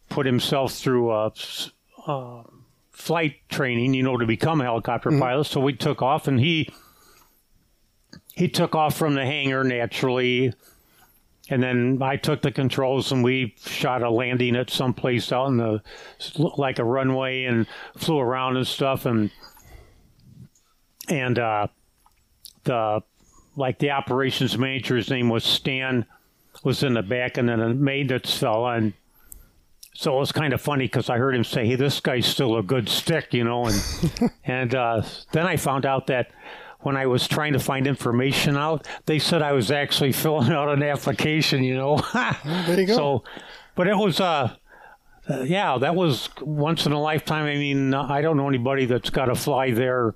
put 0.10 0.26
himself 0.26 0.74
through 0.74 1.12
a, 1.12 1.28
s- 1.32 1.72
uh, 2.08 2.44
flight 2.92 3.36
training, 3.50 3.94
you 3.96 4.04
know, 4.04 4.16
to 4.18 4.26
become 4.26 4.62
a 4.62 4.66
helicopter 4.66 5.10
pilot. 5.20 5.46
So 5.46 5.60
we 5.60 5.74
took 5.74 6.02
off, 6.02 6.28
and 6.28 6.40
he 6.40 6.70
he 8.36 8.48
took 8.48 8.76
off 8.76 8.96
from 8.96 9.16
the 9.16 9.26
hangar 9.26 9.64
naturally. 9.64 10.54
And 11.50 11.62
then 11.62 12.00
I 12.02 12.16
took 12.16 12.42
the 12.42 12.52
controls 12.52 13.12
and 13.12 13.24
we 13.24 13.56
shot 13.60 14.02
a 14.02 14.10
landing 14.10 14.56
at 14.56 14.70
some 14.70 14.94
place 14.94 15.32
out 15.32 15.48
in 15.48 15.58
the 15.58 15.82
like 16.58 16.80
a 16.80 16.84
runway 16.84 17.44
and 17.44 17.68
flew 17.98 18.18
around 18.18 18.58
and 18.58 18.66
stuff 18.66 19.06
and 19.06 19.30
and 21.10 21.38
uh, 21.38 21.68
the 22.64 23.04
like 23.58 23.80
the 23.80 23.92
operations 23.92 24.58
manager's 24.58 25.10
name 25.10 25.28
was 25.28 25.44
Stan 25.44 26.06
was 26.64 26.82
in 26.82 26.94
the 26.94 27.04
back 27.04 27.38
and 27.38 27.50
then 27.50 27.60
a 27.60 27.74
maintenance 27.74 28.36
fella 28.36 28.76
and 28.76 28.94
so 29.96 30.16
it 30.16 30.20
was 30.20 30.32
kind 30.32 30.54
of 30.54 30.62
funny 30.62 30.86
because 30.86 31.10
I 31.10 31.18
heard 31.20 31.36
him 31.36 31.44
say, 31.44 31.68
"Hey, 31.68 31.76
this 31.76 32.00
guy's 32.00 32.26
still 32.26 32.58
a 32.58 32.64
good 32.64 32.90
stick," 32.90 33.32
you 33.32 33.44
know, 33.44 33.66
and 33.66 34.32
and 34.44 34.74
uh, 34.74 35.04
then 35.34 35.46
I 35.46 35.56
found 35.56 35.86
out 35.86 36.08
that 36.08 36.32
when 36.84 36.98
I 36.98 37.06
was 37.06 37.28
trying 37.28 37.54
to 37.54 37.60
find 37.60 37.88
information 37.88 38.58
out, 38.58 38.88
they 39.06 39.20
said 39.20 39.42
I 39.42 39.54
was 39.54 39.72
actually 39.72 40.12
filling 40.24 40.52
out 40.52 40.70
an 40.70 40.84
application, 40.84 41.64
you 41.64 41.76
know. 41.76 42.02
There 42.44 42.80
you 42.80 42.88
go. 42.88 42.96
So, 42.96 43.24
but 43.76 43.88
it 43.88 43.96
was, 43.96 44.20
uh, 44.20 44.56
uh, 45.30 45.42
yeah, 45.42 45.78
that 45.78 45.96
was 45.96 46.30
once 46.42 46.86
in 46.86 46.92
a 46.92 47.02
lifetime. 47.02 47.46
I 47.46 47.56
mean, 47.56 47.94
I 47.94 48.22
don't 48.22 48.38
know 48.38 48.48
anybody 48.48 48.86
that's 48.86 49.10
got 49.10 49.26
to 49.26 49.36
fly 49.36 49.72
their 49.72 50.16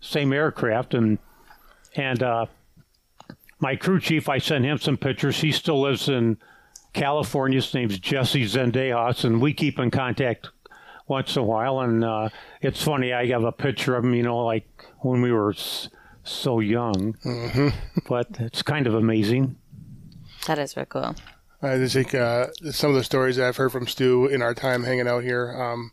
same 0.00 0.32
aircraft, 0.32 0.94
and 0.94 1.18
and 1.94 2.22
uh, 2.22 2.46
my 3.60 3.76
crew 3.76 4.00
chief, 4.00 4.28
I 4.28 4.38
sent 4.38 4.64
him 4.64 4.78
some 4.78 4.96
pictures. 4.96 5.40
He 5.40 5.52
still 5.52 5.80
lives 5.80 6.08
in 6.08 6.38
California. 6.92 7.56
His 7.56 7.72
name's 7.74 7.98
Jesse 7.98 8.44
Zendejas, 8.44 9.24
and 9.24 9.40
we 9.40 9.52
keep 9.52 9.78
in 9.78 9.90
contact 9.90 10.48
once 11.06 11.36
in 11.36 11.42
a 11.42 11.44
while. 11.44 11.80
And 11.80 12.04
uh, 12.04 12.30
it's 12.60 12.82
funny, 12.82 13.12
I 13.12 13.26
have 13.26 13.44
a 13.44 13.52
picture 13.52 13.96
of 13.96 14.04
him, 14.04 14.14
you 14.14 14.22
know, 14.22 14.44
like 14.44 14.66
when 15.00 15.22
we 15.22 15.32
were 15.32 15.54
so 16.24 16.60
young. 16.60 17.14
Mm-hmm. 17.24 17.68
But 18.08 18.28
it's 18.38 18.62
kind 18.62 18.86
of 18.86 18.94
amazing. 18.94 19.56
That 20.46 20.58
is 20.58 20.74
very 20.74 20.86
cool. 20.86 21.14
I 21.62 21.76
just 21.76 21.94
think 21.94 22.14
uh, 22.14 22.48
some 22.70 22.90
of 22.90 22.96
the 22.96 23.04
stories 23.04 23.36
that 23.36 23.46
I've 23.46 23.56
heard 23.56 23.72
from 23.72 23.86
Stu 23.86 24.26
in 24.26 24.40
our 24.40 24.54
time 24.54 24.84
hanging 24.84 25.06
out 25.06 25.22
here 25.22 25.54
um, 25.60 25.92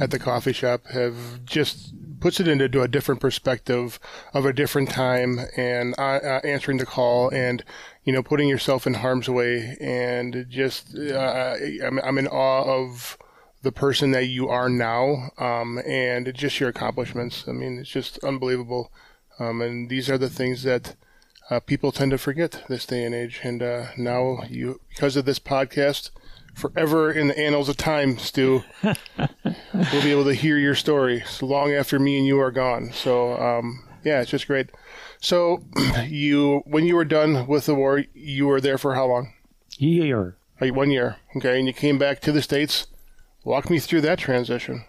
at 0.00 0.12
the 0.12 0.18
coffee 0.18 0.52
shop 0.52 0.86
have 0.86 1.44
just 1.44 1.92
puts 2.20 2.40
it 2.40 2.48
into 2.48 2.82
a 2.82 2.88
different 2.88 3.20
perspective 3.20 3.98
of 4.32 4.44
a 4.44 4.52
different 4.52 4.90
time 4.90 5.40
and 5.56 5.94
uh, 5.98 6.18
uh, 6.22 6.40
answering 6.44 6.78
the 6.78 6.86
call 6.86 7.28
and 7.30 7.64
you 8.04 8.12
know 8.12 8.22
putting 8.22 8.48
yourself 8.48 8.86
in 8.86 8.94
harm's 8.94 9.28
way 9.28 9.76
and 9.80 10.46
just 10.48 10.96
uh, 10.96 11.54
I'm, 11.84 11.98
I'm 11.98 12.18
in 12.18 12.26
awe 12.28 12.64
of 12.64 13.18
the 13.62 13.72
person 13.72 14.12
that 14.12 14.26
you 14.26 14.48
are 14.48 14.68
now 14.68 15.30
um, 15.38 15.80
and 15.86 16.32
just 16.34 16.60
your 16.60 16.68
accomplishments. 16.68 17.44
I 17.48 17.52
mean, 17.52 17.78
it's 17.78 17.90
just 17.90 18.18
unbelievable. 18.22 18.92
Um, 19.38 19.60
and 19.60 19.88
these 19.88 20.10
are 20.10 20.18
the 20.18 20.28
things 20.28 20.62
that 20.64 20.96
uh, 21.50 21.60
people 21.60 21.92
tend 21.92 22.10
to 22.10 22.18
forget 22.18 22.64
this 22.68 22.86
day 22.86 23.04
and 23.04 23.14
age. 23.14 23.40
And 23.42 23.62
uh, 23.62 23.86
now 23.96 24.42
you, 24.48 24.80
because 24.90 25.16
of 25.16 25.24
this 25.24 25.38
podcast, 25.38 26.10
forever 26.54 27.10
in 27.10 27.28
the 27.28 27.38
annals 27.38 27.68
of 27.68 27.76
time, 27.76 28.18
Stu, 28.18 28.64
we'll 28.82 30.02
be 30.02 30.10
able 30.10 30.24
to 30.24 30.34
hear 30.34 30.58
your 30.58 30.74
story 30.74 31.22
so 31.26 31.46
long 31.46 31.72
after 31.72 31.98
me 31.98 32.18
and 32.18 32.26
you 32.26 32.40
are 32.40 32.50
gone. 32.50 32.92
So 32.92 33.40
um, 33.40 33.88
yeah, 34.04 34.20
it's 34.20 34.30
just 34.30 34.46
great. 34.46 34.70
So 35.20 35.62
you, 36.06 36.62
when 36.66 36.84
you 36.84 36.96
were 36.96 37.04
done 37.04 37.46
with 37.46 37.66
the 37.66 37.74
war, 37.74 38.04
you 38.14 38.46
were 38.46 38.60
there 38.60 38.78
for 38.78 38.94
how 38.94 39.06
long? 39.06 39.32
Year. 39.76 40.36
Like 40.60 40.74
one 40.74 40.90
year. 40.90 41.16
Okay, 41.36 41.58
and 41.58 41.66
you 41.66 41.72
came 41.72 41.98
back 41.98 42.20
to 42.20 42.32
the 42.32 42.42
states. 42.42 42.88
Walk 43.44 43.70
me 43.70 43.78
through 43.78 44.00
that 44.02 44.18
transition. 44.18 44.84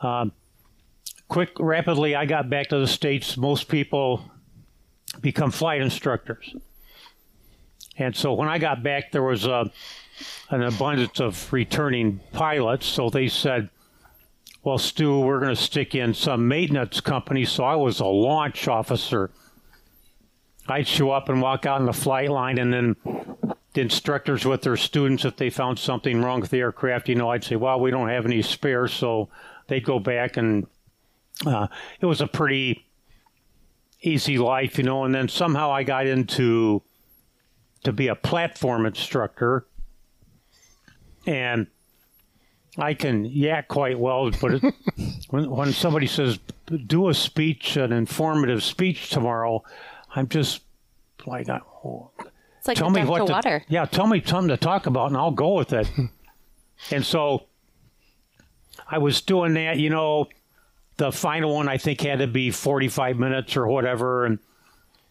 Um, 0.00 0.32
quick, 1.30 1.52
rapidly, 1.58 2.14
I 2.14 2.26
got 2.26 2.50
back 2.50 2.68
to 2.68 2.78
the 2.78 2.86
states. 2.86 3.38
Most 3.38 3.68
people 3.68 4.22
become 5.22 5.50
flight 5.50 5.80
instructors, 5.80 6.54
and 7.96 8.14
so 8.14 8.34
when 8.34 8.48
I 8.48 8.58
got 8.58 8.82
back, 8.82 9.12
there 9.12 9.22
was 9.22 9.46
a, 9.46 9.70
an 10.50 10.62
abundance 10.62 11.20
of 11.20 11.50
returning 11.50 12.20
pilots. 12.32 12.84
So 12.84 13.08
they 13.08 13.28
said, 13.28 13.70
"Well, 14.62 14.76
Stu, 14.76 15.20
we're 15.20 15.40
going 15.40 15.54
to 15.54 15.62
stick 15.62 15.94
in 15.94 16.12
some 16.12 16.46
maintenance 16.46 17.00
company." 17.00 17.46
So 17.46 17.64
I 17.64 17.76
was 17.76 18.00
a 18.00 18.06
launch 18.06 18.68
officer. 18.68 19.30
I'd 20.68 20.86
show 20.86 21.10
up 21.10 21.28
and 21.28 21.40
walk 21.40 21.64
out 21.64 21.80
in 21.80 21.86
the 21.86 21.92
flight 21.92 22.28
line, 22.28 22.58
and 22.58 22.72
then 22.72 22.96
the 23.72 23.80
instructors 23.80 24.44
with 24.44 24.62
their 24.62 24.76
students, 24.76 25.24
if 25.24 25.36
they 25.36 25.48
found 25.48 25.78
something 25.78 26.22
wrong 26.22 26.40
with 26.40 26.50
the 26.50 26.58
aircraft, 26.58 27.08
you 27.08 27.14
know, 27.14 27.30
I'd 27.30 27.44
say, 27.44 27.54
"Well, 27.54 27.78
we 27.78 27.92
don't 27.92 28.08
have 28.08 28.26
any 28.26 28.42
spares," 28.42 28.92
so 28.92 29.28
they'd 29.68 29.84
go 29.84 30.00
back 30.00 30.36
and 30.36 30.66
uh, 31.46 31.66
it 32.00 32.06
was 32.06 32.20
a 32.20 32.26
pretty 32.26 32.86
easy 34.02 34.38
life, 34.38 34.78
you 34.78 34.84
know. 34.84 35.04
And 35.04 35.14
then 35.14 35.28
somehow 35.28 35.70
I 35.70 35.82
got 35.82 36.06
into 36.06 36.82
to 37.84 37.92
be 37.92 38.08
a 38.08 38.14
platform 38.14 38.86
instructor, 38.86 39.66
and 41.26 41.66
I 42.78 42.94
can 42.94 43.24
yak 43.24 43.68
quite 43.68 43.98
well. 43.98 44.30
But 44.30 44.54
it, 44.54 44.74
when 45.30 45.50
when 45.50 45.72
somebody 45.72 46.06
says 46.06 46.38
do 46.86 47.08
a 47.08 47.14
speech, 47.14 47.76
an 47.76 47.92
informative 47.92 48.62
speech 48.62 49.10
tomorrow, 49.10 49.62
I'm 50.14 50.28
just 50.28 50.62
like, 51.26 51.48
oh, 51.48 52.10
It's 52.58 52.68
like 52.68 52.76
tell 52.76 52.88
a 52.88 52.90
me 52.90 53.04
what 53.04 53.26
to 53.26 53.62
yeah 53.68 53.84
tell 53.84 54.06
me 54.06 54.22
something 54.24 54.48
to 54.48 54.56
talk 54.56 54.86
about 54.86 55.08
and 55.08 55.16
i'll 55.16 55.30
go 55.30 55.54
with 55.54 55.72
it 55.72 55.90
and 56.90 57.04
so 57.04 57.46
i 58.88 58.98
was 58.98 59.20
doing 59.20 59.54
that 59.54 59.78
you 59.78 59.90
know 59.90 60.28
the 61.00 61.10
final 61.10 61.54
one 61.54 61.66
i 61.66 61.78
think 61.78 62.02
had 62.02 62.18
to 62.18 62.26
be 62.26 62.50
45 62.50 63.18
minutes 63.18 63.56
or 63.56 63.66
whatever 63.66 64.26
and 64.26 64.38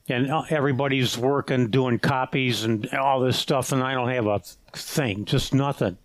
and 0.08 0.32
everybody's 0.50 1.18
working 1.18 1.70
doing 1.70 1.98
copies 1.98 2.64
and 2.64 2.88
all 2.94 3.20
this 3.20 3.38
stuff 3.38 3.72
and 3.72 3.84
i 3.84 3.96
don't 3.96 4.10
have 4.10 4.28
a 4.28 4.40
thing 4.74 5.26
just 5.26 5.52
nothing 5.52 5.98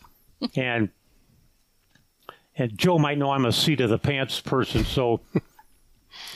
and 0.56 0.88
and 2.56 2.76
joe 2.78 2.98
might 2.98 3.18
know 3.18 3.30
i'm 3.30 3.44
a 3.44 3.52
seat 3.52 3.82
of 3.82 3.90
the 3.90 3.98
pants 3.98 4.40
person 4.40 4.82
so 4.84 5.20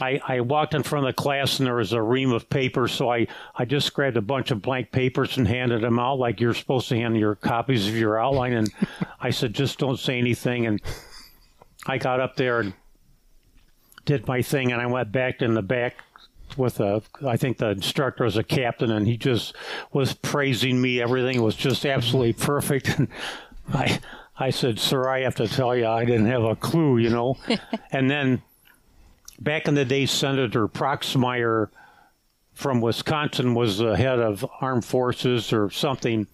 I, 0.00 0.20
I 0.26 0.40
walked 0.40 0.74
in 0.74 0.82
front 0.82 1.06
of 1.06 1.14
the 1.14 1.20
class 1.20 1.58
and 1.58 1.66
there 1.66 1.76
was 1.76 1.92
a 1.92 2.00
ream 2.00 2.30
of 2.30 2.48
paper, 2.48 2.86
so 2.86 3.10
I, 3.10 3.26
I 3.56 3.64
just 3.64 3.92
grabbed 3.92 4.16
a 4.16 4.22
bunch 4.22 4.50
of 4.50 4.62
blank 4.62 4.92
papers 4.92 5.36
and 5.36 5.48
handed 5.48 5.82
them 5.82 5.98
out 5.98 6.18
like 6.18 6.40
you're 6.40 6.54
supposed 6.54 6.88
to 6.90 6.96
hand 6.96 7.18
your 7.18 7.34
copies 7.34 7.88
of 7.88 7.96
your 7.96 8.20
outline. 8.20 8.52
And 8.52 8.72
I 9.20 9.30
said, 9.30 9.54
just 9.54 9.78
don't 9.78 9.98
say 9.98 10.18
anything. 10.18 10.66
And 10.66 10.80
I 11.86 11.98
got 11.98 12.20
up 12.20 12.36
there 12.36 12.60
and 12.60 12.74
did 14.04 14.26
my 14.26 14.42
thing, 14.42 14.72
and 14.72 14.80
I 14.80 14.86
went 14.86 15.12
back 15.12 15.42
in 15.42 15.54
the 15.54 15.62
back 15.62 15.96
with 16.56 16.80
a, 16.80 17.02
I 17.26 17.36
think 17.36 17.58
the 17.58 17.70
instructor 17.70 18.24
was 18.24 18.36
a 18.36 18.42
captain, 18.42 18.90
and 18.90 19.06
he 19.06 19.16
just 19.16 19.54
was 19.92 20.12
praising 20.14 20.80
me. 20.80 21.00
Everything 21.00 21.42
was 21.42 21.56
just 21.56 21.86
absolutely 21.86 22.32
perfect. 22.32 22.98
And 22.98 23.08
I, 23.72 24.00
I 24.36 24.50
said, 24.50 24.80
sir, 24.80 25.08
I 25.08 25.20
have 25.20 25.36
to 25.36 25.46
tell 25.46 25.76
you, 25.76 25.86
I 25.86 26.04
didn't 26.04 26.26
have 26.26 26.42
a 26.42 26.56
clue, 26.56 26.98
you 26.98 27.10
know. 27.10 27.38
and 27.92 28.10
then 28.10 28.42
back 29.40 29.68
in 29.68 29.74
the 29.74 29.84
day, 29.84 30.04
Senator 30.06 30.66
Proxmire 30.66 31.68
from 32.52 32.80
Wisconsin 32.80 33.54
was 33.54 33.78
the 33.78 33.96
head 33.96 34.18
of 34.18 34.44
armed 34.60 34.84
forces 34.84 35.52
or 35.52 35.70
something. 35.70 36.26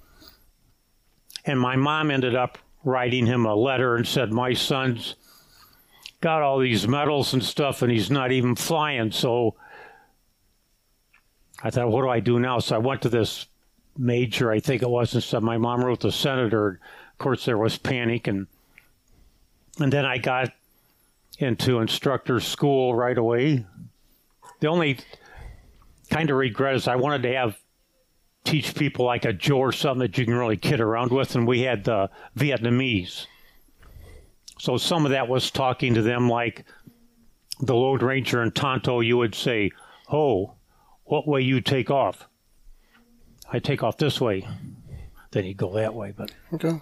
And 1.44 1.60
my 1.60 1.76
mom 1.76 2.10
ended 2.10 2.34
up 2.34 2.58
writing 2.84 3.26
him 3.26 3.44
a 3.44 3.54
letter 3.54 3.96
and 3.96 4.06
said, 4.06 4.32
My 4.32 4.54
son's 4.54 5.14
got 6.20 6.42
all 6.42 6.58
these 6.58 6.88
medals 6.88 7.32
and 7.32 7.42
stuff, 7.42 7.82
and 7.82 7.92
he's 7.92 8.10
not 8.10 8.32
even 8.32 8.54
flying. 8.54 9.12
So 9.12 9.54
I 11.62 11.70
thought, 11.70 11.90
What 11.90 12.02
do 12.02 12.08
I 12.08 12.20
do 12.20 12.38
now? 12.38 12.58
So 12.58 12.76
I 12.76 12.78
went 12.78 13.02
to 13.02 13.08
this 13.08 13.46
major, 13.96 14.50
I 14.50 14.60
think 14.60 14.82
it 14.82 14.90
was, 14.90 15.14
and 15.14 15.22
said, 15.22 15.42
My 15.42 15.58
mom 15.58 15.84
wrote 15.84 16.00
the 16.00 16.12
senator. 16.12 16.80
Of 17.12 17.18
course, 17.18 17.44
there 17.44 17.58
was 17.58 17.78
panic. 17.78 18.26
And, 18.26 18.46
and 19.80 19.92
then 19.92 20.04
I 20.04 20.18
got 20.18 20.52
into 21.38 21.78
instructor 21.78 22.40
school 22.40 22.94
right 22.94 23.16
away. 23.16 23.64
The 24.60 24.68
only 24.68 24.98
kind 26.10 26.30
of 26.30 26.36
regret 26.36 26.74
is 26.74 26.88
I 26.88 26.96
wanted 26.96 27.22
to 27.22 27.34
have 27.34 27.58
teach 28.44 28.74
people 28.74 29.04
like 29.04 29.24
a 29.24 29.32
Joe 29.32 29.58
or 29.58 29.72
something 29.72 30.00
that 30.00 30.16
you 30.16 30.24
can 30.24 30.34
really 30.34 30.56
kid 30.56 30.80
around 30.80 31.10
with, 31.10 31.34
and 31.34 31.46
we 31.46 31.60
had 31.60 31.84
the 31.84 32.10
Vietnamese. 32.36 33.26
So 34.58 34.76
some 34.76 35.04
of 35.04 35.12
that 35.12 35.28
was 35.28 35.50
talking 35.50 35.94
to 35.94 36.02
them 36.02 36.28
like 36.28 36.64
the 37.60 37.74
Lone 37.74 37.98
Ranger 37.98 38.42
in 38.42 38.50
Tonto. 38.52 39.00
You 39.00 39.16
would 39.18 39.34
say, 39.34 39.70
"Oh, 40.10 40.54
what 41.04 41.26
way 41.28 41.40
you 41.42 41.60
take 41.60 41.90
off?" 41.90 42.26
I 43.52 43.58
take 43.60 43.82
off 43.82 43.96
this 43.96 44.20
way. 44.20 44.46
Then 45.30 45.44
you 45.44 45.54
go 45.54 45.72
that 45.74 45.94
way, 45.94 46.12
but 46.16 46.30
Okay. 46.52 46.80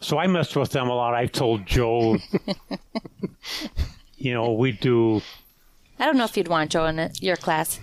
so 0.00 0.18
I 0.18 0.26
messed 0.26 0.56
with 0.56 0.70
them 0.70 0.88
a 0.88 0.94
lot. 0.94 1.14
I 1.14 1.26
told 1.26 1.66
Joe, 1.66 2.16
you 4.16 4.32
know, 4.34 4.52
we 4.52 4.72
do. 4.72 5.20
I 5.98 6.06
don't 6.06 6.16
know 6.16 6.24
if 6.24 6.36
you'd 6.36 6.48
want 6.48 6.70
Joe 6.70 6.86
in 6.86 6.98
it, 6.98 7.22
your 7.22 7.36
class. 7.36 7.80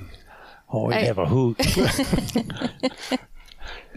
Oh, 0.72 0.86
we 0.88 0.94
I- 0.96 1.04
have 1.06 1.18
a 1.20 1.26
hoot. 1.26 1.60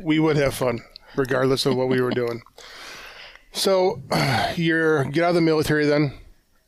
we 0.00 0.18
would 0.18 0.36
have 0.36 0.54
fun 0.54 0.80
regardless 1.16 1.66
of 1.66 1.76
what 1.76 1.88
we 1.88 2.00
were 2.00 2.10
doing. 2.10 2.42
So 3.52 4.02
you're 4.56 5.04
get 5.04 5.24
out 5.24 5.30
of 5.30 5.34
the 5.34 5.40
military 5.40 5.86
then, 5.86 6.14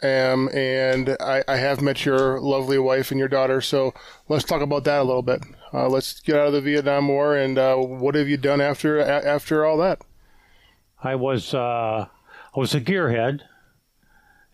um, 0.03 0.49
and 0.55 1.17
I, 1.21 1.43
I 1.47 1.57
have 1.57 1.81
met 1.81 2.05
your 2.05 2.41
lovely 2.41 2.79
wife 2.79 3.11
and 3.11 3.19
your 3.19 3.29
daughter. 3.29 3.61
So 3.61 3.95
let's 4.29 4.45
talk 4.45 4.63
about 4.63 4.85
that 4.85 5.01
a 5.01 5.05
little 5.05 5.23
bit. 5.23 5.43
Uh, 5.73 5.89
let's 5.89 6.21
get 6.21 6.37
out 6.37 6.49
of 6.49 6.53
the 6.53 6.61
Vietnam 6.61 7.09
War 7.09 7.37
and 7.37 7.59
uh, 7.59 7.77
what 7.77 8.15
have 8.15 8.29
you 8.29 8.37
done 8.37 8.61
after 8.61 8.99
a- 8.99 9.25
after 9.25 9.65
all 9.65 9.77
that? 9.79 10.03
I 11.03 11.15
was 11.15 11.55
uh, 11.55 12.07
I 12.55 12.59
was 12.59 12.75
a 12.75 12.81
gearhead, 12.81 13.41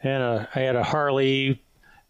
and 0.02 0.22
uh, 0.22 0.46
I 0.54 0.60
had 0.60 0.76
a 0.76 0.84
Harley 0.84 1.62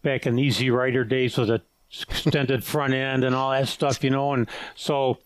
back 0.03 0.27
in 0.27 0.35
the 0.35 0.43
Easy 0.43 0.69
Rider 0.69 1.03
days 1.03 1.37
with 1.37 1.49
a 1.49 1.61
extended 1.89 2.63
front 2.65 2.93
end 2.93 3.23
and 3.23 3.33
all 3.33 3.51
that 3.51 3.67
stuff, 3.67 4.03
you 4.03 4.09
know. 4.09 4.33
And 4.33 4.47
so 4.75 5.17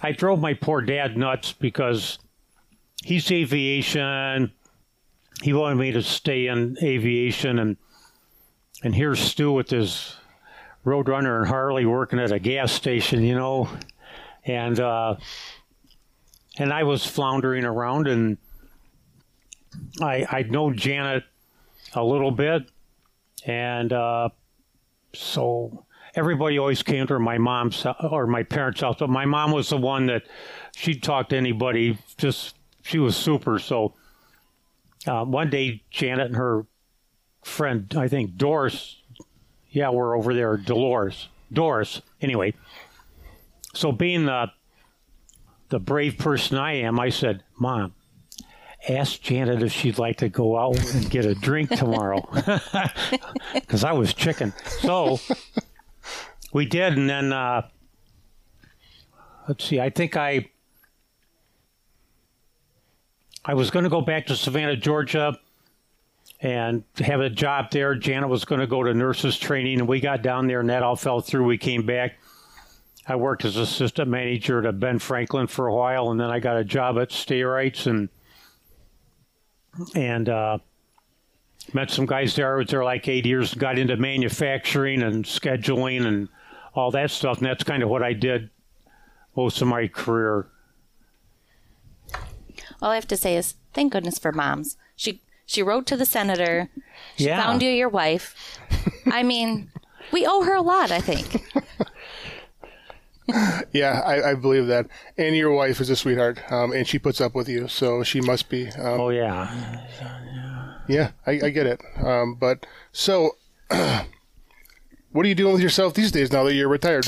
I 0.00 0.12
drove 0.12 0.40
my 0.40 0.54
poor 0.54 0.80
dad 0.80 1.16
nuts 1.16 1.52
because 1.52 2.18
he's 3.04 3.30
aviation. 3.30 4.52
He 5.42 5.52
wanted 5.52 5.76
me 5.76 5.92
to 5.92 6.02
stay 6.02 6.46
in 6.48 6.76
aviation, 6.82 7.58
and 7.58 7.76
and 8.82 8.94
here's 8.94 9.20
Stu 9.20 9.52
with 9.52 9.70
his 9.70 10.16
Roadrunner 10.84 11.38
and 11.38 11.46
Harley 11.48 11.86
working 11.86 12.18
at 12.18 12.32
a 12.32 12.38
gas 12.38 12.72
station, 12.72 13.22
you 13.22 13.34
know, 13.34 13.68
and. 14.44 14.78
uh 14.80 15.16
and 16.58 16.72
I 16.72 16.82
was 16.82 17.06
floundering 17.06 17.64
around, 17.64 18.06
and 18.06 18.36
I 20.00 20.26
I 20.30 20.42
know 20.42 20.72
Janet 20.72 21.24
a 21.94 22.04
little 22.04 22.30
bit, 22.30 22.70
and 23.46 23.92
uh, 23.92 24.28
so 25.14 25.86
everybody 26.14 26.58
always 26.58 26.82
came 26.82 27.06
to 27.06 27.18
my 27.18 27.38
mom's 27.38 27.86
or 28.02 28.26
my 28.26 28.42
parents' 28.42 28.80
house, 28.82 28.96
but 28.98 29.08
my 29.08 29.24
mom 29.24 29.52
was 29.52 29.70
the 29.70 29.76
one 29.78 30.06
that 30.06 30.24
she'd 30.76 31.02
talk 31.02 31.30
to 31.30 31.36
anybody. 31.36 31.98
Just 32.18 32.56
she 32.90 32.98
was 32.98 33.16
super. 33.16 33.60
So 33.60 33.94
uh, 35.06 35.24
one 35.24 35.48
day, 35.48 35.84
Janet 35.90 36.26
and 36.26 36.36
her 36.36 36.66
friend, 37.42 37.92
I 37.96 38.08
think 38.08 38.36
Doris, 38.36 38.96
yeah, 39.70 39.90
we're 39.90 40.16
over 40.16 40.34
there, 40.34 40.56
Dolores, 40.56 41.28
Doris. 41.52 42.02
Anyway, 42.20 42.54
so 43.74 43.92
being 43.92 44.26
the 44.26 44.50
the 45.68 45.78
brave 45.78 46.18
person 46.18 46.58
I 46.58 46.72
am, 46.72 46.98
I 46.98 47.10
said, 47.10 47.44
Mom, 47.56 47.94
ask 48.88 49.20
Janet 49.20 49.62
if 49.62 49.72
she'd 49.72 49.98
like 49.98 50.16
to 50.16 50.28
go 50.28 50.58
out 50.58 50.76
and 50.94 51.08
get 51.08 51.24
a 51.24 51.34
drink 51.34 51.70
tomorrow. 51.70 52.28
Because 53.54 53.84
I 53.84 53.92
was 53.92 54.14
chicken. 54.14 54.52
So 54.80 55.20
we 56.52 56.66
did. 56.66 56.94
And 56.94 57.08
then, 57.08 57.32
uh, 57.32 57.68
let's 59.46 59.64
see, 59.64 59.78
I 59.80 59.90
think 59.90 60.16
I. 60.16 60.50
I 63.44 63.54
was 63.54 63.70
going 63.70 63.84
to 63.84 63.90
go 63.90 64.00
back 64.00 64.26
to 64.26 64.36
Savannah, 64.36 64.76
Georgia, 64.76 65.38
and 66.40 66.84
have 66.98 67.20
a 67.20 67.30
job 67.30 67.70
there. 67.70 67.94
Janet 67.94 68.28
was 68.28 68.44
going 68.44 68.60
to 68.60 68.66
go 68.66 68.82
to 68.82 68.92
nurses 68.92 69.38
training, 69.38 69.78
and 69.78 69.88
we 69.88 70.00
got 70.00 70.22
down 70.22 70.46
there, 70.46 70.60
and 70.60 70.68
that 70.70 70.82
all 70.82 70.96
fell 70.96 71.20
through. 71.20 71.44
We 71.44 71.58
came 71.58 71.86
back. 71.86 72.18
I 73.06 73.16
worked 73.16 73.44
as 73.44 73.56
assistant 73.56 74.08
manager 74.08 74.62
to 74.62 74.72
Ben 74.72 74.98
Franklin 74.98 75.46
for 75.46 75.66
a 75.66 75.74
while, 75.74 76.10
and 76.10 76.20
then 76.20 76.30
I 76.30 76.38
got 76.38 76.58
a 76.58 76.64
job 76.64 76.98
at 76.98 77.12
Sta-Rites 77.12 77.86
and 77.86 78.08
and 79.94 80.28
uh, 80.28 80.58
met 81.72 81.90
some 81.90 82.06
guys 82.06 82.34
there. 82.36 82.54
I 82.54 82.58
was 82.58 82.68
there 82.68 82.84
like 82.84 83.08
eight 83.08 83.24
years. 83.24 83.54
Got 83.54 83.78
into 83.78 83.96
manufacturing 83.96 85.02
and 85.02 85.24
scheduling 85.24 86.06
and 86.06 86.28
all 86.74 86.90
that 86.90 87.10
stuff, 87.10 87.38
and 87.38 87.46
that's 87.46 87.64
kind 87.64 87.82
of 87.82 87.88
what 87.88 88.02
I 88.02 88.12
did 88.12 88.50
most 89.34 89.62
of 89.62 89.68
my 89.68 89.88
career. 89.88 90.46
All 92.80 92.90
I 92.90 92.94
have 92.96 93.08
to 93.08 93.16
say 93.16 93.36
is 93.36 93.54
thank 93.74 93.92
goodness 93.92 94.18
for 94.18 94.32
moms. 94.32 94.76
She 94.96 95.22
she 95.46 95.62
wrote 95.62 95.86
to 95.86 95.96
the 95.96 96.06
senator. 96.06 96.68
She 97.16 97.24
Yeah. 97.26 97.42
found 97.42 97.62
you 97.62 97.70
your 97.70 97.88
wife. 97.88 98.58
I 99.06 99.22
mean, 99.22 99.70
we 100.12 100.24
owe 100.26 100.42
her 100.42 100.54
a 100.54 100.62
lot, 100.62 100.90
I 100.90 101.00
think. 101.00 101.42
Yeah, 103.72 104.00
I, 104.04 104.30
I 104.30 104.34
believe 104.34 104.66
that. 104.66 104.86
And 105.16 105.36
your 105.36 105.52
wife 105.52 105.80
is 105.80 105.88
a 105.88 105.94
sweetheart, 105.94 106.40
um, 106.50 106.72
and 106.72 106.84
she 106.84 106.98
puts 106.98 107.20
up 107.20 107.32
with 107.32 107.48
you, 107.48 107.68
so 107.68 108.02
she 108.02 108.20
must 108.20 108.48
be. 108.48 108.66
Um, 108.70 109.00
Oh 109.00 109.10
yeah, 109.10 109.86
Yeah, 110.88 111.12
I, 111.24 111.32
I 111.44 111.50
get 111.50 111.66
it. 111.66 111.80
Um, 112.02 112.34
but 112.34 112.66
so, 112.90 113.36
what 113.68 115.24
are 115.24 115.28
you 115.28 115.36
doing 115.36 115.52
with 115.52 115.62
yourself 115.62 115.94
these 115.94 116.10
days 116.10 116.32
now 116.32 116.42
that 116.42 116.54
you're 116.54 116.68
retired? 116.68 117.06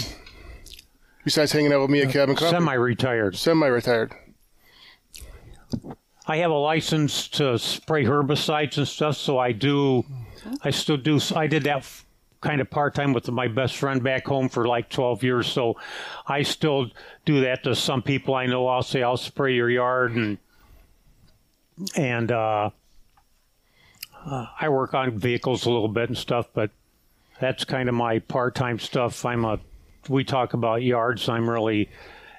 Besides 1.25 1.51
hanging 1.51 1.72
out 1.72 1.81
with 1.81 1.90
me 1.90 2.03
at 2.03 2.11
Cabin 2.12 2.37
Coffee, 2.37 2.51
semi-retired. 2.53 3.35
semi-retired. 3.37 4.14
I 6.26 6.37
have 6.38 6.50
a 6.50 6.54
license 6.54 7.28
to 7.28 7.58
spray 7.58 8.04
herbicides 8.04 8.78
and 8.78 8.87
stuff, 8.87 9.16
so 9.16 9.38
I 9.38 9.52
do. 9.52 10.04
I 10.62 10.70
still 10.70 10.96
do. 10.96 11.18
I 11.35 11.46
did 11.46 11.64
that 11.64 11.85
kind 12.40 12.61
of 12.61 12.70
part 12.70 12.94
time 12.94 13.12
with 13.12 13.28
my 13.30 13.48
best 13.48 13.76
friend 13.76 14.02
back 14.02 14.26
home 14.26 14.48
for 14.48 14.66
like 14.66 14.88
12 14.88 15.22
years, 15.22 15.46
so 15.46 15.76
I 16.26 16.42
still 16.42 16.90
do 17.24 17.40
that 17.42 17.64
to 17.64 17.74
some 17.74 18.02
people 18.02 18.35
I 18.35 18.46
know. 18.46 18.66
I'll 18.68 18.82
say 18.82 19.02
I'll 19.02 19.16
spray 19.16 19.54
your 19.54 19.70
yard 19.70 20.14
and 20.14 20.38
and 21.96 22.30
uh, 22.30 22.70
uh, 24.24 24.46
I 24.61 24.68
work 24.68 24.94
on 24.94 25.18
vehicles 25.18 25.66
a 25.66 25.70
little 25.70 25.88
bit 25.88 26.08
and 26.08 26.18
stuff, 26.18 26.48
but 26.52 26.70
that's 27.40 27.64
kind 27.64 27.88
of 27.88 27.94
my 27.94 28.20
part 28.20 28.54
time 28.54 28.78
stuff. 28.78 29.24
I'm 29.24 29.44
a. 29.44 29.58
We 30.08 30.24
talk 30.24 30.52
about 30.52 30.82
yards. 30.82 31.28
I'm 31.28 31.48
really 31.48 31.88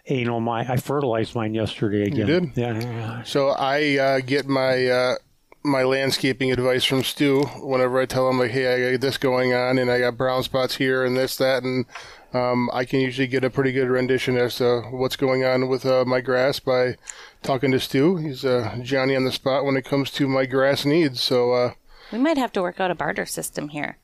anal. 0.08 0.40
My 0.40 0.62
I 0.62 0.78
fertilized 0.78 1.36
mine 1.36 1.54
yesterday 1.54 2.04
again. 2.04 2.18
You 2.18 2.26
did? 2.26 2.58
Yeah, 2.58 2.80
yeah. 2.80 3.24
So 3.24 3.50
I 3.50 3.98
uh, 3.98 4.20
get 4.20 4.48
my 4.48 4.88
uh, 4.88 5.16
my 5.64 5.84
landscaping 5.84 6.52
advice 6.52 6.84
from 6.84 7.04
Stu 7.04 7.44
whenever 7.62 8.00
I 8.00 8.06
tell 8.06 8.30
him 8.30 8.40
like, 8.40 8.52
hey, 8.52 8.88
I 8.88 8.92
got 8.92 9.02
this 9.02 9.18
going 9.18 9.54
on, 9.54 9.78
and 9.78 9.90
I 9.90 10.00
got 10.00 10.18
brown 10.18 10.44
spots 10.44 10.76
here, 10.76 11.06
and 11.06 11.16
this, 11.16 11.38
that, 11.38 11.64
and 11.64 11.86
um, 12.34 12.70
I 12.74 12.84
can 12.86 13.00
usually 13.00 13.28
get 13.28 13.44
a 13.44 13.50
pretty 13.50 13.72
good 13.72 13.90
rendition 13.90 14.38
as 14.38 14.56
to 14.56 14.82
what's 14.92 15.16
going 15.16 15.46
on 15.46 15.70
with 15.70 15.86
uh, 15.86 16.04
my 16.06 16.20
grass 16.20 16.60
by 16.60 16.96
talking 17.42 17.72
to 17.72 17.80
Stu. 17.80 18.18
He's 18.18 18.44
uh, 18.44 18.78
Johnny 18.82 19.16
on 19.16 19.24
the 19.24 19.32
spot 19.32 19.64
when 19.66 19.78
it 19.78 19.86
comes 19.86 20.12
to 20.12 20.28
my 20.28 20.46
grass 20.46 20.86
needs. 20.86 21.22
So. 21.22 21.54
Uh, 21.54 21.74
We 22.12 22.18
might 22.20 22.38
have 22.38 22.52
to 22.54 22.62
work 22.62 22.80
out 22.80 22.92
a 22.92 22.96
barter 22.96 23.26
system 23.26 23.70
here. 23.70 23.98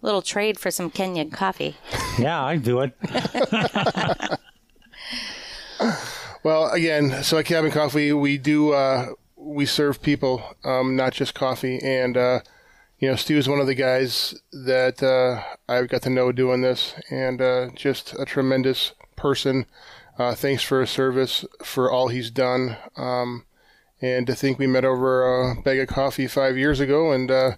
Little 0.00 0.22
trade 0.22 0.60
for 0.60 0.70
some 0.70 0.90
Kenyan 0.92 1.32
coffee. 1.32 1.76
Yeah, 2.18 2.40
I 2.44 2.56
do 2.56 2.80
it. 2.80 2.92
Well, 6.42 6.70
again, 6.70 7.22
so 7.24 7.38
at 7.38 7.46
Cabin 7.46 7.70
Coffee, 7.70 8.12
we 8.12 8.38
do 8.38 8.72
uh, 8.72 9.08
we 9.36 9.66
serve 9.66 10.00
people, 10.02 10.42
um, 10.64 10.94
not 10.94 11.12
just 11.12 11.34
coffee. 11.34 11.80
And 11.82 12.16
uh, 12.16 12.40
you 12.98 13.08
know, 13.08 13.16
Stu 13.16 13.36
is 13.36 13.48
one 13.48 13.60
of 13.60 13.66
the 13.66 13.74
guys 13.74 14.34
that 14.52 15.02
uh, 15.02 15.42
I've 15.68 15.88
got 15.88 16.02
to 16.02 16.10
know 16.10 16.32
doing 16.32 16.60
this, 16.60 16.94
and 17.10 17.40
uh, 17.40 17.70
just 17.74 18.14
a 18.14 18.24
tremendous 18.24 18.92
person. 19.16 19.66
Uh, 20.18 20.34
thanks 20.34 20.62
for 20.62 20.80
his 20.80 20.90
service, 20.90 21.44
for 21.62 21.90
all 21.90 22.08
he's 22.08 22.30
done. 22.30 22.76
Um, 22.96 23.44
and 24.00 24.26
to 24.28 24.34
think 24.34 24.58
we 24.58 24.66
met 24.66 24.84
over 24.84 25.50
a 25.50 25.60
bag 25.62 25.78
of 25.80 25.88
coffee 25.88 26.28
five 26.28 26.56
years 26.56 26.78
ago, 26.78 27.12
and 27.12 27.30
uh, 27.30 27.52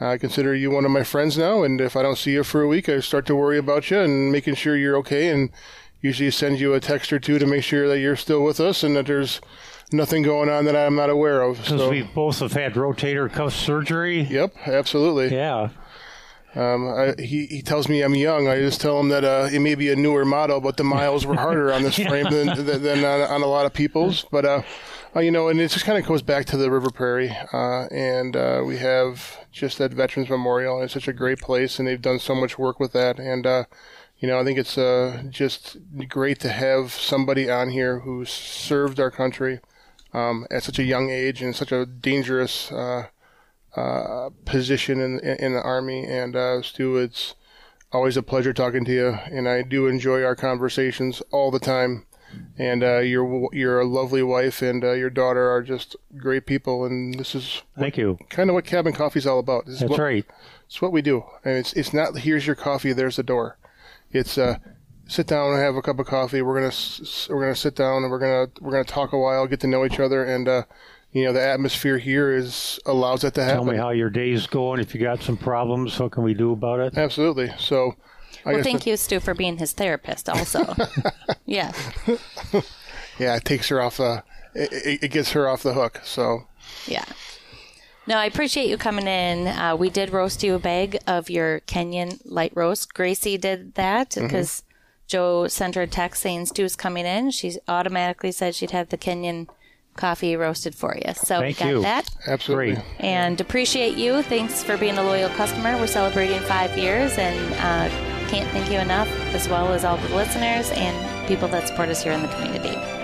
I 0.00 0.18
consider 0.18 0.54
you 0.54 0.70
one 0.70 0.84
of 0.84 0.90
my 0.90 1.04
friends 1.04 1.36
now. 1.36 1.62
And 1.62 1.80
if 1.80 1.96
I 1.96 2.02
don't 2.02 2.18
see 2.18 2.32
you 2.32 2.44
for 2.44 2.62
a 2.62 2.68
week, 2.68 2.88
I 2.88 3.00
start 3.00 3.26
to 3.26 3.36
worry 3.36 3.58
about 3.58 3.90
you 3.90 4.00
and 4.00 4.32
making 4.32 4.54
sure 4.54 4.76
you're 4.76 4.96
okay. 4.98 5.28
And 5.28 5.50
usually 6.02 6.30
send 6.30 6.60
you 6.60 6.74
a 6.74 6.80
text 6.80 7.12
or 7.12 7.18
two 7.18 7.38
to 7.38 7.46
make 7.46 7.64
sure 7.64 7.88
that 7.88 7.98
you're 8.00 8.16
still 8.16 8.42
with 8.44 8.60
us 8.60 8.82
and 8.82 8.94
that 8.96 9.06
there's 9.06 9.40
nothing 9.92 10.22
going 10.22 10.50
on 10.50 10.64
that 10.66 10.76
I'm 10.76 10.96
not 10.96 11.08
aware 11.10 11.40
of. 11.42 11.56
Because 11.58 11.80
So, 11.80 11.88
we 11.90 12.02
both 12.02 12.40
have 12.40 12.52
had 12.52 12.74
rotator 12.74 13.32
cuff 13.32 13.54
surgery. 13.54 14.20
yep, 14.22 14.54
absolutely. 14.66 15.34
Yeah. 15.34 15.70
Um, 16.54 16.86
I, 16.86 17.14
he 17.18 17.46
he 17.46 17.62
tells 17.62 17.88
me 17.88 18.02
I'm 18.02 18.14
young. 18.14 18.46
I 18.46 18.58
just 18.58 18.78
tell 18.82 19.00
him 19.00 19.08
that 19.08 19.24
uh, 19.24 19.48
it 19.50 19.60
may 19.60 19.74
be 19.74 19.90
a 19.90 19.96
newer 19.96 20.26
model, 20.26 20.60
but 20.60 20.76
the 20.76 20.84
miles 20.84 21.24
were 21.24 21.34
harder 21.36 21.72
on 21.72 21.82
this 21.82 21.94
frame 22.08 22.26
than 22.28 22.46
than, 22.66 22.82
than 22.82 23.04
on, 23.06 23.22
on 23.22 23.42
a 23.42 23.46
lot 23.46 23.64
of 23.64 23.72
people's. 23.72 24.26
But 24.30 24.44
uh, 24.44 24.62
uh, 25.16 25.20
you 25.20 25.30
know, 25.30 25.48
and 25.48 25.58
it 25.58 25.68
just 25.70 25.86
kind 25.86 25.96
of 25.98 26.04
goes 26.06 26.20
back 26.20 26.44
to 26.46 26.58
the 26.58 26.70
River 26.70 26.90
Prairie, 26.90 27.34
uh, 27.54 27.86
and 27.90 28.36
uh, 28.36 28.62
we 28.66 28.76
have 28.76 29.38
just 29.50 29.78
that 29.78 29.94
Veterans 29.94 30.28
Memorial. 30.28 30.74
And 30.76 30.84
it's 30.84 30.92
such 30.92 31.08
a 31.08 31.14
great 31.14 31.38
place, 31.38 31.78
and 31.78 31.88
they've 31.88 32.00
done 32.02 32.18
so 32.18 32.34
much 32.34 32.58
work 32.58 32.78
with 32.78 32.92
that. 32.92 33.18
And 33.18 33.46
uh, 33.46 33.64
you 34.22 34.28
know, 34.28 34.38
I 34.38 34.44
think 34.44 34.56
it's 34.56 34.78
uh, 34.78 35.24
just 35.28 35.76
great 36.08 36.38
to 36.40 36.48
have 36.48 36.92
somebody 36.92 37.50
on 37.50 37.70
here 37.70 37.98
who 37.98 38.24
served 38.24 39.00
our 39.00 39.10
country 39.10 39.58
um, 40.14 40.46
at 40.48 40.62
such 40.62 40.78
a 40.78 40.84
young 40.84 41.10
age 41.10 41.42
and 41.42 41.56
such 41.56 41.72
a 41.72 41.84
dangerous 41.84 42.70
uh, 42.70 43.08
uh, 43.74 44.30
position 44.44 45.00
in, 45.00 45.18
in 45.18 45.54
the 45.54 45.60
army. 45.62 46.06
And 46.06 46.36
uh, 46.36 46.62
Stu, 46.62 46.98
it's 46.98 47.34
always 47.90 48.16
a 48.16 48.22
pleasure 48.22 48.52
talking 48.52 48.84
to 48.84 48.92
you, 48.92 49.08
and 49.08 49.48
I 49.48 49.62
do 49.62 49.88
enjoy 49.88 50.22
our 50.22 50.36
conversations 50.36 51.20
all 51.32 51.50
the 51.50 51.58
time. 51.58 52.06
And 52.56 52.82
uh, 52.82 52.98
your 53.00 53.50
your 53.52 53.84
lovely 53.84 54.22
wife 54.22 54.62
and 54.62 54.82
uh, 54.82 54.92
your 54.92 55.10
daughter 55.10 55.50
are 55.50 55.62
just 55.62 55.96
great 56.16 56.46
people, 56.46 56.86
and 56.86 57.18
this 57.18 57.34
is 57.34 57.60
Thank 57.76 57.98
you. 57.98 58.18
kind 58.30 58.48
of 58.48 58.54
what 58.54 58.64
Cabin 58.64 58.94
coffee 58.94 59.18
is 59.18 59.26
all 59.26 59.38
about. 59.38 59.66
This 59.66 59.74
is 59.74 59.80
That's 59.80 59.90
what, 59.90 60.00
right. 60.00 60.24
It's 60.64 60.80
what 60.80 60.92
we 60.92 61.02
do, 61.02 61.24
and 61.44 61.58
it's 61.58 61.74
it's 61.74 61.92
not 61.92 62.16
here's 62.16 62.46
your 62.46 62.56
coffee, 62.56 62.94
there's 62.94 63.16
the 63.16 63.22
door. 63.22 63.58
It's 64.12 64.36
uh, 64.38 64.56
sit 65.06 65.26
down 65.26 65.52
and 65.52 65.62
have 65.62 65.74
a 65.76 65.82
cup 65.82 65.98
of 65.98 66.06
coffee. 66.06 66.42
We're 66.42 66.54
gonna 66.54 66.66
s- 66.68 67.00
s- 67.02 67.28
we're 67.30 67.40
gonna 67.40 67.54
sit 67.54 67.74
down 67.76 68.02
and 68.02 68.10
we're 68.10 68.18
gonna 68.18 68.46
we're 68.60 68.72
gonna 68.72 68.84
talk 68.84 69.12
a 69.12 69.18
while, 69.18 69.46
get 69.46 69.60
to 69.60 69.66
know 69.66 69.84
each 69.84 69.98
other, 70.00 70.24
and 70.24 70.48
uh, 70.48 70.62
you 71.12 71.24
know 71.24 71.32
the 71.32 71.40
atmosphere 71.42 71.98
here 71.98 72.32
is 72.34 72.78
allows 72.86 73.22
that 73.22 73.34
to 73.34 73.42
happen. 73.42 73.64
Tell 73.64 73.72
me 73.72 73.76
how 73.78 73.90
your 73.90 74.10
day's 74.10 74.46
going. 74.46 74.80
If 74.80 74.94
you 74.94 75.00
got 75.00 75.22
some 75.22 75.36
problems, 75.36 75.98
what 75.98 76.12
can 76.12 76.22
we 76.24 76.34
do 76.34 76.52
about 76.52 76.80
it? 76.80 76.96
Absolutely. 76.96 77.52
So, 77.58 77.96
I 78.44 78.50
Well, 78.50 78.56
guess 78.56 78.64
thank 78.64 78.86
you, 78.86 78.96
Stu, 78.96 79.20
for 79.20 79.34
being 79.34 79.58
his 79.58 79.72
therapist 79.72 80.28
also. 80.28 80.74
yeah. 81.46 81.72
yeah, 83.18 83.36
it 83.36 83.44
takes 83.44 83.68
her 83.68 83.80
off. 83.80 84.00
It, 84.00 84.22
it- 84.54 85.02
it 85.04 85.10
gets 85.10 85.32
her 85.32 85.48
off 85.48 85.62
the 85.62 85.72
hook. 85.74 86.00
So 86.04 86.46
Yeah. 86.86 87.04
No, 88.06 88.16
I 88.16 88.24
appreciate 88.26 88.68
you 88.68 88.76
coming 88.76 89.06
in. 89.06 89.46
Uh, 89.46 89.76
we 89.76 89.88
did 89.88 90.10
roast 90.12 90.42
you 90.42 90.54
a 90.54 90.58
bag 90.58 90.98
of 91.06 91.30
your 91.30 91.60
Kenyan 91.60 92.20
light 92.24 92.52
roast. 92.54 92.94
Gracie 92.94 93.38
did 93.38 93.74
that 93.74 94.10
Mm-hmm. 94.10 94.26
because 94.26 94.64
Joe 95.06 95.46
sent 95.46 95.74
her 95.76 95.82
a 95.82 95.86
text 95.86 96.22
saying 96.22 96.46
Stu's 96.46 96.74
coming 96.74 97.06
in. 97.06 97.30
She 97.30 97.56
automatically 97.68 98.32
said 98.32 98.54
she'd 98.54 98.70
have 98.72 98.88
the 98.88 98.98
Kenyan 98.98 99.48
coffee 99.94 100.34
roasted 100.36 100.74
for 100.74 100.96
you. 100.96 101.12
So 101.14 101.38
Thank 101.40 101.58
we 101.58 101.64
got 101.64 101.68
you. 101.68 101.82
that. 101.82 102.08
absolutely. 102.26 102.74
Great. 102.76 102.84
And 102.98 103.40
appreciate 103.40 103.96
you. 103.98 104.22
Thanks 104.22 104.64
for 104.64 104.76
being 104.78 104.96
a 104.98 105.02
loyal 105.02 105.28
customer. 105.30 105.76
We're 105.76 105.86
celebrating 105.86 106.40
five 106.40 106.76
years 106.78 107.18
and 107.18 107.52
uh, 107.54 108.28
can't 108.30 108.48
thank 108.52 108.70
you 108.72 108.78
enough, 108.78 109.08
as 109.34 109.48
well 109.48 109.68
as 109.74 109.84
all 109.84 109.98
the 109.98 110.14
listeners 110.16 110.70
and 110.72 111.28
people 111.28 111.46
that 111.48 111.68
support 111.68 111.90
us 111.90 112.02
here 112.02 112.12
in 112.12 112.22
the 112.22 112.28
community. 112.28 113.01